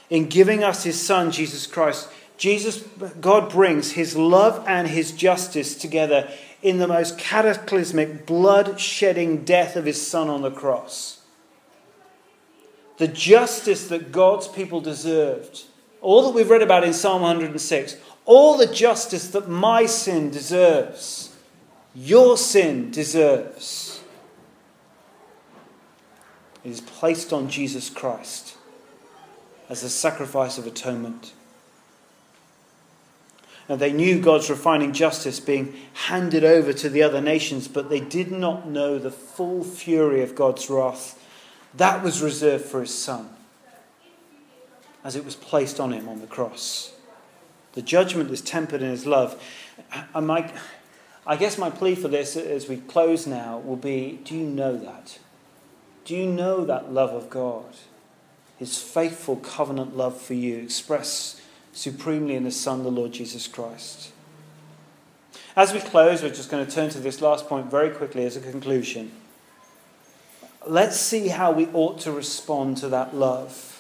in 0.10 0.28
giving 0.28 0.64
us 0.64 0.84
his 0.84 1.00
son, 1.00 1.32
Jesus 1.32 1.68
Christ, 1.68 2.10
Jesus, 2.38 2.82
God 3.20 3.50
brings 3.50 3.92
his 3.92 4.16
love 4.16 4.64
and 4.68 4.88
his 4.88 5.12
justice 5.12 5.76
together 5.76 6.30
in 6.62 6.78
the 6.78 6.88
most 6.88 7.18
cataclysmic, 7.18 8.26
blood 8.26 8.80
shedding 8.80 9.44
death 9.44 9.76
of 9.76 9.86
his 9.86 10.06
son 10.06 10.30
on 10.30 10.44
the 10.44 10.52
cross. 10.52 11.22
The 12.98 13.08
justice 13.08 13.88
that 13.90 14.12
God's 14.12 14.48
people 14.48 14.82
deserved, 14.82 15.64
all 16.02 16.24
that 16.24 16.36
we've 16.36 16.50
read 16.50 16.62
about 16.62 16.84
in 16.84 16.94
Psalm 16.94 17.24
106, 17.24 17.98
all 18.26 18.58
the 18.58 18.68
justice 18.68 19.28
that 19.30 19.50
my 19.50 19.86
sin 19.86 20.30
deserves, 20.30 21.36
your 21.96 22.38
sin 22.38 22.92
deserves. 22.92 24.02
is 26.64 26.82
placed 26.82 27.32
on 27.32 27.50
Jesus 27.50 27.90
Christ 27.90 28.47
as 29.70 29.84
a 29.84 29.90
sacrifice 29.90 30.58
of 30.58 30.66
atonement. 30.66 31.34
And 33.70 33.82
they 33.82 33.92
knew 33.92 34.20
God's 34.22 34.50
refining 34.50 34.94
justice 34.94 35.40
being 35.40 35.76
handed 35.94 36.44
over 36.44 36.72
to 36.72 36.90
the 36.90 37.04
other 37.04 37.20
nations, 37.20 37.68
but 37.68 37.90
they 37.90 38.00
did 38.00 38.32
not 38.32 38.68
know 38.68 38.98
the 38.98 39.12
full 39.12 39.64
fury 39.64 40.22
of 40.24 40.36
God's 40.36 40.70
wrath. 40.70 41.22
That 41.76 42.02
was 42.02 42.22
reserved 42.22 42.66
for 42.66 42.80
his 42.80 42.94
son 42.94 43.30
as 45.04 45.16
it 45.16 45.24
was 45.24 45.36
placed 45.36 45.80
on 45.80 45.94
him 45.94 46.10
on 46.10 46.20
the 46.20 46.28
cross. 46.28 46.94
The 47.74 47.82
judgment 47.82 48.32
is 48.32 48.42
tempered 48.42 48.82
in 48.82 48.90
his 48.90 49.06
love. 49.06 49.42
Uh, 49.94 50.04
I, 50.16 50.20
might, 50.20 50.54
I 51.26 51.36
guess 51.36 51.58
my 51.58 51.70
plea 51.70 51.96
for 51.96 52.08
this 52.08 52.36
as 52.36 52.68
we 52.68 52.78
close 52.78 53.28
now 53.28 53.60
will 53.60 53.76
be 53.78 54.20
do 54.24 54.36
you 54.36 54.46
know 54.46 54.76
that? 54.76 55.20
Do 56.04 56.16
you 56.16 56.26
know 56.26 56.66
that 56.66 56.92
love 56.92 57.12
of 57.12 57.30
God? 57.30 57.66
His 58.58 58.82
faithful 58.82 59.38
covenant 59.38 59.96
love 59.96 60.20
for 60.20 60.34
you 60.34 60.58
expressed 60.58 61.42
supremely 61.74 62.36
in 62.36 62.46
His 62.46 62.60
Son, 62.60 62.84
the 62.84 62.90
Lord 62.90 63.12
Jesus 63.12 63.48
Christ. 63.48 64.12
As 65.56 65.74
we 65.74 65.80
close, 65.80 66.22
we're 66.22 66.30
just 66.30 66.50
going 66.50 66.66
to 66.66 66.72
turn 66.72 66.90
to 66.92 67.00
this 67.00 67.22
last 67.22 67.48
point 67.48 67.70
very 67.70 67.90
quickly 67.92 68.26
as 68.26 68.36
a 68.36 68.42
conclusion. 68.42 69.12
Let's 70.66 71.00
see 71.00 71.30
how 71.30 71.52
we 71.52 71.68
ought 71.74 72.00
to 72.02 72.12
respond 72.12 72.78
to 72.78 72.90
that 72.90 73.16
love. 73.16 73.74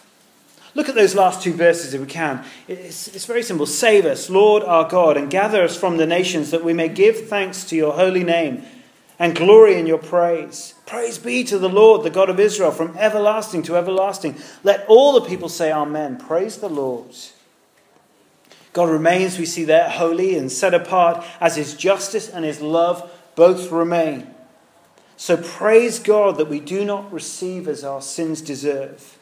Look 0.73 0.89
at 0.89 0.95
those 0.95 1.15
last 1.15 1.41
two 1.41 1.53
verses 1.53 1.93
if 1.93 2.01
we 2.01 2.07
can. 2.07 2.45
It's, 2.67 3.07
it's 3.07 3.25
very 3.25 3.41
simple. 3.41 3.65
Save 3.65 4.05
us, 4.05 4.29
Lord 4.29 4.63
our 4.63 4.87
God, 4.87 5.17
and 5.17 5.29
gather 5.29 5.63
us 5.63 5.75
from 5.75 5.97
the 5.97 6.05
nations 6.05 6.51
that 6.51 6.63
we 6.63 6.73
may 6.73 6.87
give 6.87 7.27
thanks 7.27 7.63
to 7.65 7.75
your 7.75 7.93
holy 7.93 8.23
name 8.23 8.63
and 9.19 9.35
glory 9.35 9.79
in 9.79 9.87
your 9.87 9.97
praise. 9.97 10.75
Praise 10.85 11.17
be 11.17 11.43
to 11.45 11.57
the 11.57 11.69
Lord, 11.69 12.03
the 12.03 12.09
God 12.09 12.29
of 12.29 12.39
Israel, 12.39 12.71
from 12.71 12.95
everlasting 12.97 13.63
to 13.63 13.75
everlasting. 13.75 14.35
Let 14.63 14.85
all 14.87 15.13
the 15.13 15.27
people 15.27 15.49
say 15.49 15.71
Amen. 15.71 16.17
Praise 16.17 16.57
the 16.57 16.69
Lord. 16.69 17.15
God 18.73 18.89
remains, 18.89 19.39
we 19.39 19.45
see 19.45 19.63
there, 19.63 19.89
holy 19.89 20.37
and 20.37 20.51
set 20.51 20.75
apart 20.75 21.25
as 21.41 21.55
his 21.55 21.73
justice 21.73 22.29
and 22.29 22.45
his 22.45 22.61
love 22.61 23.11
both 23.35 23.71
remain. 23.71 24.27
So 25.15 25.35
praise 25.35 25.97
God 25.97 26.37
that 26.37 26.47
we 26.47 26.59
do 26.59 26.85
not 26.85 27.11
receive 27.11 27.67
as 27.67 27.83
our 27.83 28.01
sins 28.01 28.39
deserve. 28.39 29.17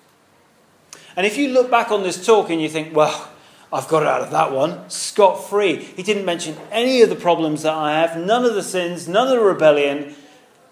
And 1.16 1.26
if 1.26 1.38
you 1.38 1.50
look 1.50 1.72
back 1.72 1.90
on 1.90 2.04
this 2.04 2.26
talk 2.26 2.50
and 2.50 2.62
you 2.62 2.68
think, 2.68 2.94
well, 2.94 3.30
I've 3.74 3.88
got 3.88 4.04
it 4.04 4.08
out 4.08 4.22
of 4.22 4.32
that 4.32 4.52
one 4.52 4.90
scot 4.90 5.50
free. 5.50 5.78
He 5.78 6.04
didn't 6.04 6.26
mention 6.26 6.56
any 6.72 7.02
of 7.02 7.10
the 7.10 7.16
problems 7.16 7.64
that 7.64 7.74
I 7.74 8.00
have, 8.00 8.18
none 8.18 8.46
of 8.46 8.54
the 8.54 8.64
sins, 8.64 9.08
none 9.08 9.28
of 9.28 9.34
the 9.34 9.40
rebellion. 9.40 10.16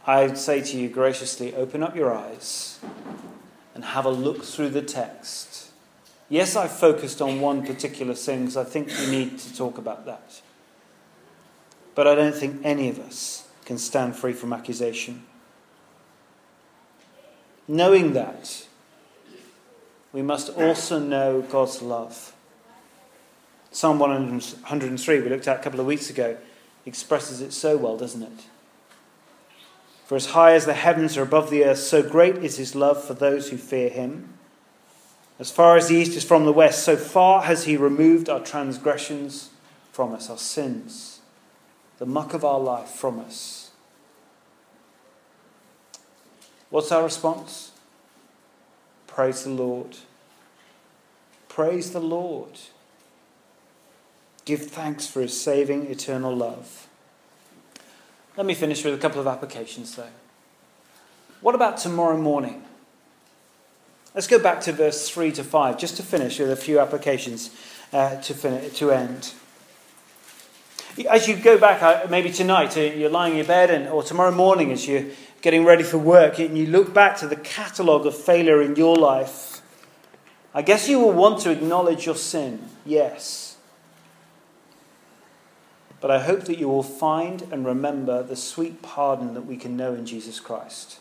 I 0.05 0.33
say 0.33 0.61
to 0.61 0.77
you 0.77 0.89
graciously, 0.89 1.55
open 1.55 1.81
up 1.81 1.95
your 1.95 2.13
eyes 2.13 2.79
and 3.73 3.83
have 3.83 4.05
a 4.05 4.09
look 4.09 4.43
through 4.43 4.69
the 4.69 4.81
text 4.81 5.53
Yes, 6.33 6.55
I 6.55 6.67
focused 6.67 7.21
on 7.21 7.41
one 7.41 7.63
particular 7.63 8.15
thing 8.15 8.39
because 8.39 8.57
I 8.57 8.63
think 8.63 8.87
we 8.87 9.05
need 9.05 9.37
to 9.37 9.55
talk 9.55 9.77
about 9.77 10.07
that. 10.07 10.41
But 11.93 12.07
I 12.07 12.15
don't 12.15 12.33
think 12.33 12.61
any 12.63 12.89
of 12.89 12.97
us 12.97 13.47
can 13.65 13.77
stand 13.77 14.15
free 14.15 14.33
from 14.33 14.51
accusation. 14.51 15.25
Knowing 17.67 18.13
that, 18.13 18.65
we 20.11 20.23
must 20.23 20.49
also 20.49 20.97
know 20.97 21.41
God's 21.43 21.83
love. 21.83 22.32
Psalm 23.73 23.97
103, 23.97 25.21
we 25.21 25.29
looked 25.29 25.47
at 25.47 25.59
a 25.59 25.63
couple 25.63 25.79
of 25.79 25.87
weeks 25.87 26.07
ago, 26.11 26.37
expresses 26.85 27.41
it 27.41 27.51
so 27.51 27.75
well, 27.75 27.97
doesn't 27.97 28.21
it? 28.21 28.45
For 30.05 30.15
as 30.15 30.27
high 30.27 30.53
as 30.53 30.67
the 30.67 30.75
heavens 30.75 31.17
are 31.17 31.23
above 31.23 31.49
the 31.49 31.65
earth, 31.65 31.79
so 31.79 32.03
great 32.07 32.37
is 32.37 32.57
his 32.57 32.75
love 32.75 33.03
for 33.03 33.15
those 33.15 33.49
who 33.49 33.57
fear 33.57 33.89
him. 33.89 34.37
As 35.39 35.49
far 35.49 35.75
as 35.75 35.87
the 35.87 35.95
east 35.95 36.15
is 36.15 36.23
from 36.23 36.45
the 36.45 36.53
west, 36.53 36.83
so 36.83 36.95
far 36.95 37.41
has 37.41 37.63
he 37.63 37.75
removed 37.75 38.29
our 38.29 38.41
transgressions 38.41 39.49
from 39.91 40.13
us, 40.13 40.29
our 40.29 40.37
sins, 40.37 41.21
the 41.97 42.05
muck 42.05 42.35
of 42.35 42.45
our 42.45 42.59
life 42.59 42.89
from 42.89 43.19
us. 43.19 43.71
What's 46.69 46.91
our 46.91 47.03
response? 47.03 47.71
Praise 49.07 49.43
the 49.43 49.49
Lord. 49.49 49.97
Praise 51.49 51.91
the 51.91 51.99
Lord. 51.99 52.59
Give 54.45 54.61
thanks 54.61 55.07
for 55.07 55.21
his 55.21 55.39
saving 55.39 55.87
eternal 55.87 56.35
love. 56.35 56.87
Let 58.35 58.45
me 58.45 58.53
finish 58.53 58.83
with 58.83 58.93
a 58.93 58.97
couple 58.97 59.21
of 59.21 59.27
applications, 59.27 59.95
though. 59.95 60.07
What 61.41 61.55
about 61.55 61.77
tomorrow 61.77 62.17
morning? 62.17 62.63
Let's 64.15 64.27
go 64.27 64.39
back 64.39 64.61
to 64.61 64.71
verse 64.71 65.09
3 65.09 65.31
to 65.33 65.43
5, 65.43 65.77
just 65.77 65.97
to 65.97 66.03
finish 66.03 66.39
with 66.39 66.51
a 66.51 66.55
few 66.55 66.79
applications 66.79 67.49
uh, 67.91 68.17
to, 68.21 68.33
fin- 68.33 68.69
to 68.71 68.91
end. 68.91 69.33
As 71.09 71.27
you 71.27 71.35
go 71.35 71.57
back, 71.57 71.81
uh, 71.81 72.07
maybe 72.09 72.31
tonight, 72.31 72.77
uh, 72.77 72.81
you're 72.81 73.09
lying 73.09 73.33
in 73.33 73.37
your 73.37 73.47
bed, 73.47 73.71
and, 73.71 73.87
or 73.87 74.03
tomorrow 74.03 74.31
morning 74.31 74.71
as 74.71 74.87
you're 74.87 75.05
getting 75.41 75.65
ready 75.65 75.83
for 75.83 75.97
work, 75.97 76.39
and 76.39 76.57
you 76.57 76.67
look 76.67 76.93
back 76.93 77.17
to 77.17 77.27
the 77.27 77.35
catalogue 77.35 78.05
of 78.05 78.15
failure 78.15 78.61
in 78.61 78.75
your 78.75 78.95
life, 78.95 79.61
I 80.53 80.61
guess 80.61 80.87
you 80.87 80.99
will 80.99 81.11
want 81.11 81.41
to 81.41 81.51
acknowledge 81.51 82.05
your 82.05 82.15
sin, 82.15 82.69
yes. 82.85 83.52
But 86.03 86.11
I 86.11 86.19
hope 86.19 86.41
that 86.41 86.59
you 86.59 86.67
will 86.67 86.83
find 86.83 87.43
and 87.49 87.65
remember 87.65 88.23
the 88.23 88.35
sweet 88.35 88.81
pardon 88.81 89.35
that 89.35 89.45
we 89.45 89.55
can 89.55 89.77
know 89.77 89.93
in 89.93 90.05
Jesus 90.05 90.41
Christ. 90.41 90.99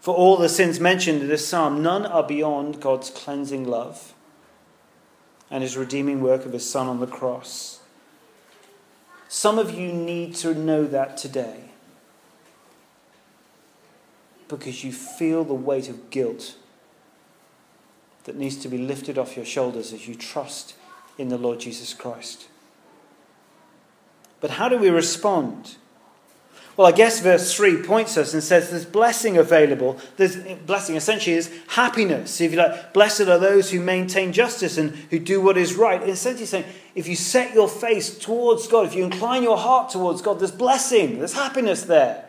For 0.00 0.12
all 0.12 0.36
the 0.36 0.48
sins 0.48 0.80
mentioned 0.80 1.22
in 1.22 1.28
this 1.28 1.46
psalm, 1.46 1.80
none 1.80 2.04
are 2.06 2.24
beyond 2.24 2.80
God's 2.80 3.10
cleansing 3.10 3.68
love 3.68 4.14
and 5.48 5.62
his 5.62 5.76
redeeming 5.76 6.22
work 6.22 6.44
of 6.44 6.52
his 6.52 6.68
Son 6.68 6.88
on 6.88 6.98
the 6.98 7.06
cross. 7.06 7.82
Some 9.28 9.60
of 9.60 9.70
you 9.70 9.92
need 9.92 10.34
to 10.38 10.52
know 10.52 10.84
that 10.84 11.16
today 11.16 11.66
because 14.48 14.82
you 14.82 14.90
feel 14.90 15.44
the 15.44 15.54
weight 15.54 15.88
of 15.88 16.10
guilt 16.10 16.56
that 18.24 18.34
needs 18.34 18.56
to 18.56 18.68
be 18.68 18.78
lifted 18.78 19.18
off 19.18 19.36
your 19.36 19.46
shoulders 19.46 19.92
as 19.92 20.08
you 20.08 20.16
trust 20.16 20.74
in 21.16 21.28
the 21.28 21.38
Lord 21.38 21.60
Jesus 21.60 21.94
Christ. 21.94 22.48
But 24.44 24.50
how 24.50 24.68
do 24.68 24.76
we 24.76 24.90
respond? 24.90 25.76
Well, 26.76 26.86
I 26.86 26.92
guess 26.92 27.20
verse 27.20 27.54
3 27.54 27.82
points 27.82 28.18
us 28.18 28.34
and 28.34 28.42
says 28.42 28.68
there's 28.68 28.84
blessing 28.84 29.38
available. 29.38 29.98
There's 30.18 30.36
blessing 30.36 30.96
essentially 30.96 31.34
is 31.34 31.50
happiness. 31.68 32.42
If 32.42 32.52
you 32.52 32.58
like, 32.58 32.92
blessed 32.92 33.22
are 33.22 33.38
those 33.38 33.70
who 33.70 33.80
maintain 33.80 34.34
justice 34.34 34.76
and 34.76 34.90
who 35.08 35.18
do 35.18 35.40
what 35.40 35.56
is 35.56 35.76
right. 35.76 36.02
In 36.02 36.10
essentially 36.10 36.44
saying, 36.44 36.66
if 36.94 37.08
you 37.08 37.16
set 37.16 37.54
your 37.54 37.70
face 37.70 38.18
towards 38.18 38.68
God, 38.68 38.84
if 38.84 38.94
you 38.94 39.02
incline 39.02 39.42
your 39.42 39.56
heart 39.56 39.88
towards 39.88 40.20
God, 40.20 40.40
there's 40.40 40.52
blessing, 40.52 41.20
there's 41.20 41.32
happiness 41.32 41.84
there. 41.84 42.26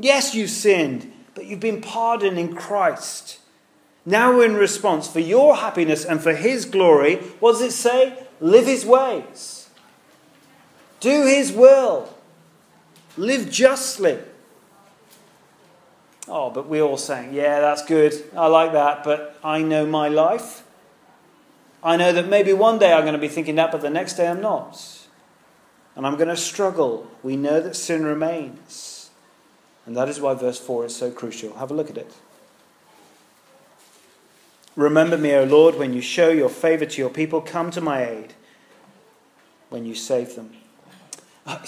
Yes, 0.00 0.34
you've 0.34 0.50
sinned, 0.50 1.12
but 1.36 1.46
you've 1.46 1.60
been 1.60 1.80
pardoned 1.80 2.40
in 2.40 2.56
Christ. 2.56 3.38
Now, 4.04 4.40
in 4.40 4.56
response, 4.56 5.06
for 5.06 5.20
your 5.20 5.54
happiness 5.54 6.04
and 6.04 6.20
for 6.20 6.34
His 6.34 6.64
glory, 6.64 7.18
what 7.38 7.52
does 7.52 7.60
it 7.60 7.70
say? 7.70 8.18
Live 8.40 8.66
His 8.66 8.84
ways, 8.84 9.65
do 11.00 11.26
His 11.26 11.52
will. 11.52 12.12
Live 13.16 13.50
justly. 13.50 14.18
Oh, 16.28 16.50
but 16.50 16.66
we're 16.66 16.82
all 16.82 16.96
saying, 16.96 17.32
yeah, 17.32 17.60
that's 17.60 17.84
good. 17.84 18.12
I 18.36 18.46
like 18.48 18.72
that, 18.72 19.04
but 19.04 19.38
I 19.44 19.62
know 19.62 19.86
my 19.86 20.08
life. 20.08 20.64
I 21.82 21.96
know 21.96 22.12
that 22.12 22.28
maybe 22.28 22.52
one 22.52 22.78
day 22.78 22.92
I'm 22.92 23.02
going 23.02 23.14
to 23.14 23.18
be 23.18 23.28
thinking 23.28 23.54
that, 23.56 23.70
but 23.70 23.80
the 23.80 23.90
next 23.90 24.14
day 24.14 24.26
I'm 24.26 24.40
not. 24.40 25.06
And 25.94 26.06
I'm 26.06 26.16
going 26.16 26.28
to 26.28 26.36
struggle. 26.36 27.06
We 27.22 27.36
know 27.36 27.60
that 27.60 27.76
sin 27.76 28.04
remains. 28.04 29.10
And 29.86 29.96
that 29.96 30.08
is 30.08 30.20
why 30.20 30.34
verse 30.34 30.58
4 30.58 30.86
is 30.86 30.96
so 30.96 31.12
crucial. 31.12 31.54
Have 31.54 31.70
a 31.70 31.74
look 31.74 31.88
at 31.88 31.96
it. 31.96 32.12
Remember 34.74 35.16
me, 35.16 35.32
O 35.34 35.44
Lord, 35.44 35.76
when 35.76 35.94
you 35.94 36.02
show 36.02 36.28
your 36.28 36.50
favor 36.50 36.84
to 36.84 37.00
your 37.00 37.08
people. 37.08 37.40
Come 37.40 37.70
to 37.70 37.80
my 37.80 38.04
aid 38.04 38.34
when 39.70 39.86
you 39.86 39.94
save 39.94 40.34
them. 40.34 40.50
Oh, 41.46 41.62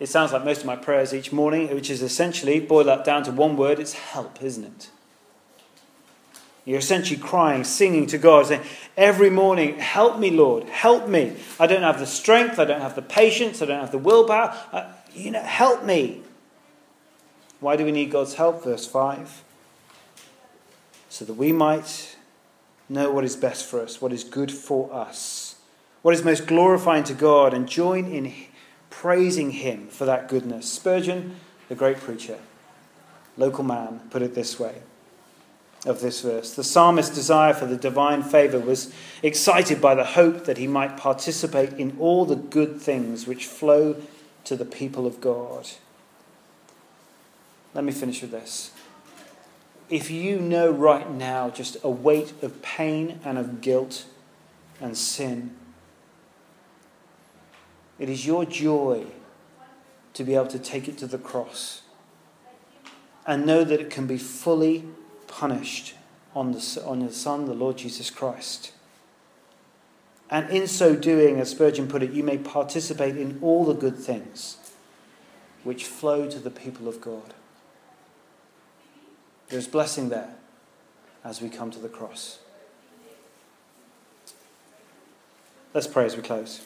it 0.00 0.08
sounds 0.08 0.32
like 0.32 0.44
most 0.44 0.60
of 0.60 0.66
my 0.66 0.76
prayers 0.76 1.12
each 1.12 1.32
morning, 1.32 1.74
which 1.74 1.90
is 1.90 2.02
essentially, 2.02 2.60
boil 2.60 2.84
that 2.84 3.04
down 3.04 3.24
to 3.24 3.32
one 3.32 3.56
word, 3.56 3.80
it's 3.80 3.94
help, 3.94 4.42
isn't 4.42 4.64
it? 4.64 4.90
You're 6.64 6.78
essentially 6.78 7.18
crying, 7.18 7.64
singing 7.64 8.06
to 8.08 8.18
God, 8.18 8.46
saying, 8.46 8.60
Every 8.96 9.30
morning, 9.30 9.78
help 9.78 10.18
me, 10.18 10.30
Lord, 10.30 10.64
help 10.64 11.08
me. 11.08 11.34
I 11.58 11.66
don't 11.66 11.82
have 11.82 11.98
the 11.98 12.06
strength, 12.06 12.58
I 12.58 12.66
don't 12.66 12.82
have 12.82 12.94
the 12.94 13.02
patience, 13.02 13.62
I 13.62 13.64
don't 13.66 13.80
have 13.80 13.90
the 13.90 13.98
willpower. 13.98 14.54
Uh, 14.70 14.92
you 15.14 15.30
know, 15.30 15.42
help 15.42 15.82
me. 15.82 16.20
Why 17.60 17.76
do 17.76 17.84
we 17.84 17.90
need 17.90 18.10
God's 18.10 18.34
help? 18.34 18.64
Verse 18.64 18.86
5. 18.86 19.42
So 21.08 21.24
that 21.24 21.34
we 21.34 21.52
might 21.52 22.16
know 22.88 23.10
what 23.10 23.24
is 23.24 23.34
best 23.34 23.64
for 23.64 23.80
us, 23.80 24.00
what 24.00 24.12
is 24.12 24.22
good 24.22 24.52
for 24.52 24.92
us, 24.92 25.56
what 26.02 26.14
is 26.14 26.22
most 26.22 26.46
glorifying 26.46 27.04
to 27.04 27.14
God, 27.14 27.54
and 27.54 27.66
join 27.66 28.04
in 28.04 28.26
praising 29.00 29.52
him 29.52 29.86
for 29.86 30.06
that 30.06 30.28
goodness. 30.28 30.68
Spurgeon, 30.68 31.36
the 31.68 31.74
great 31.76 31.98
preacher, 31.98 32.36
local 33.36 33.62
man, 33.62 34.00
put 34.10 34.22
it 34.22 34.34
this 34.34 34.58
way 34.58 34.74
of 35.86 36.00
this 36.00 36.20
verse. 36.22 36.54
The 36.54 36.64
psalmist's 36.64 37.14
desire 37.14 37.54
for 37.54 37.66
the 37.66 37.76
divine 37.76 38.24
favour 38.24 38.58
was 38.58 38.92
excited 39.22 39.80
by 39.80 39.94
the 39.94 40.04
hope 40.04 40.46
that 40.46 40.58
he 40.58 40.66
might 40.66 40.96
participate 40.96 41.74
in 41.74 41.96
all 42.00 42.24
the 42.24 42.34
good 42.34 42.80
things 42.80 43.24
which 43.24 43.46
flow 43.46 43.94
to 44.42 44.56
the 44.56 44.64
people 44.64 45.06
of 45.06 45.20
God. 45.20 45.68
Let 47.74 47.84
me 47.84 47.92
finish 47.92 48.20
with 48.20 48.32
this. 48.32 48.72
If 49.88 50.10
you 50.10 50.40
know 50.40 50.72
right 50.72 51.08
now 51.08 51.50
just 51.50 51.76
a 51.84 51.88
weight 51.88 52.32
of 52.42 52.62
pain 52.62 53.20
and 53.24 53.38
of 53.38 53.60
guilt 53.60 54.06
and 54.80 54.98
sin, 54.98 55.54
it 57.98 58.08
is 58.08 58.26
your 58.26 58.44
joy 58.44 59.06
to 60.14 60.24
be 60.24 60.34
able 60.34 60.46
to 60.46 60.58
take 60.58 60.88
it 60.88 60.98
to 60.98 61.06
the 61.06 61.18
cross 61.18 61.82
and 63.26 63.44
know 63.44 63.64
that 63.64 63.80
it 63.80 63.90
can 63.90 64.06
be 64.06 64.16
fully 64.16 64.84
punished 65.26 65.94
on 66.34 66.52
the, 66.52 66.82
on 66.86 67.00
the 67.00 67.12
Son, 67.12 67.44
the 67.46 67.54
Lord 67.54 67.76
Jesus 67.76 68.10
Christ. 68.10 68.72
And 70.30 70.48
in 70.50 70.66
so 70.66 70.94
doing, 70.94 71.40
as 71.40 71.50
Spurgeon 71.50 71.88
put 71.88 72.02
it, 72.02 72.12
you 72.12 72.22
may 72.22 72.38
participate 72.38 73.16
in 73.16 73.38
all 73.42 73.64
the 73.64 73.74
good 73.74 73.96
things 73.96 74.56
which 75.64 75.84
flow 75.84 76.28
to 76.28 76.38
the 76.38 76.50
people 76.50 76.88
of 76.88 77.00
God. 77.00 77.34
There's 79.48 79.66
blessing 79.66 80.10
there 80.10 80.34
as 81.24 81.40
we 81.40 81.48
come 81.48 81.70
to 81.70 81.78
the 81.78 81.88
cross. 81.88 82.38
Let's 85.74 85.86
pray 85.86 86.04
as 86.04 86.16
we 86.16 86.22
close. 86.22 86.60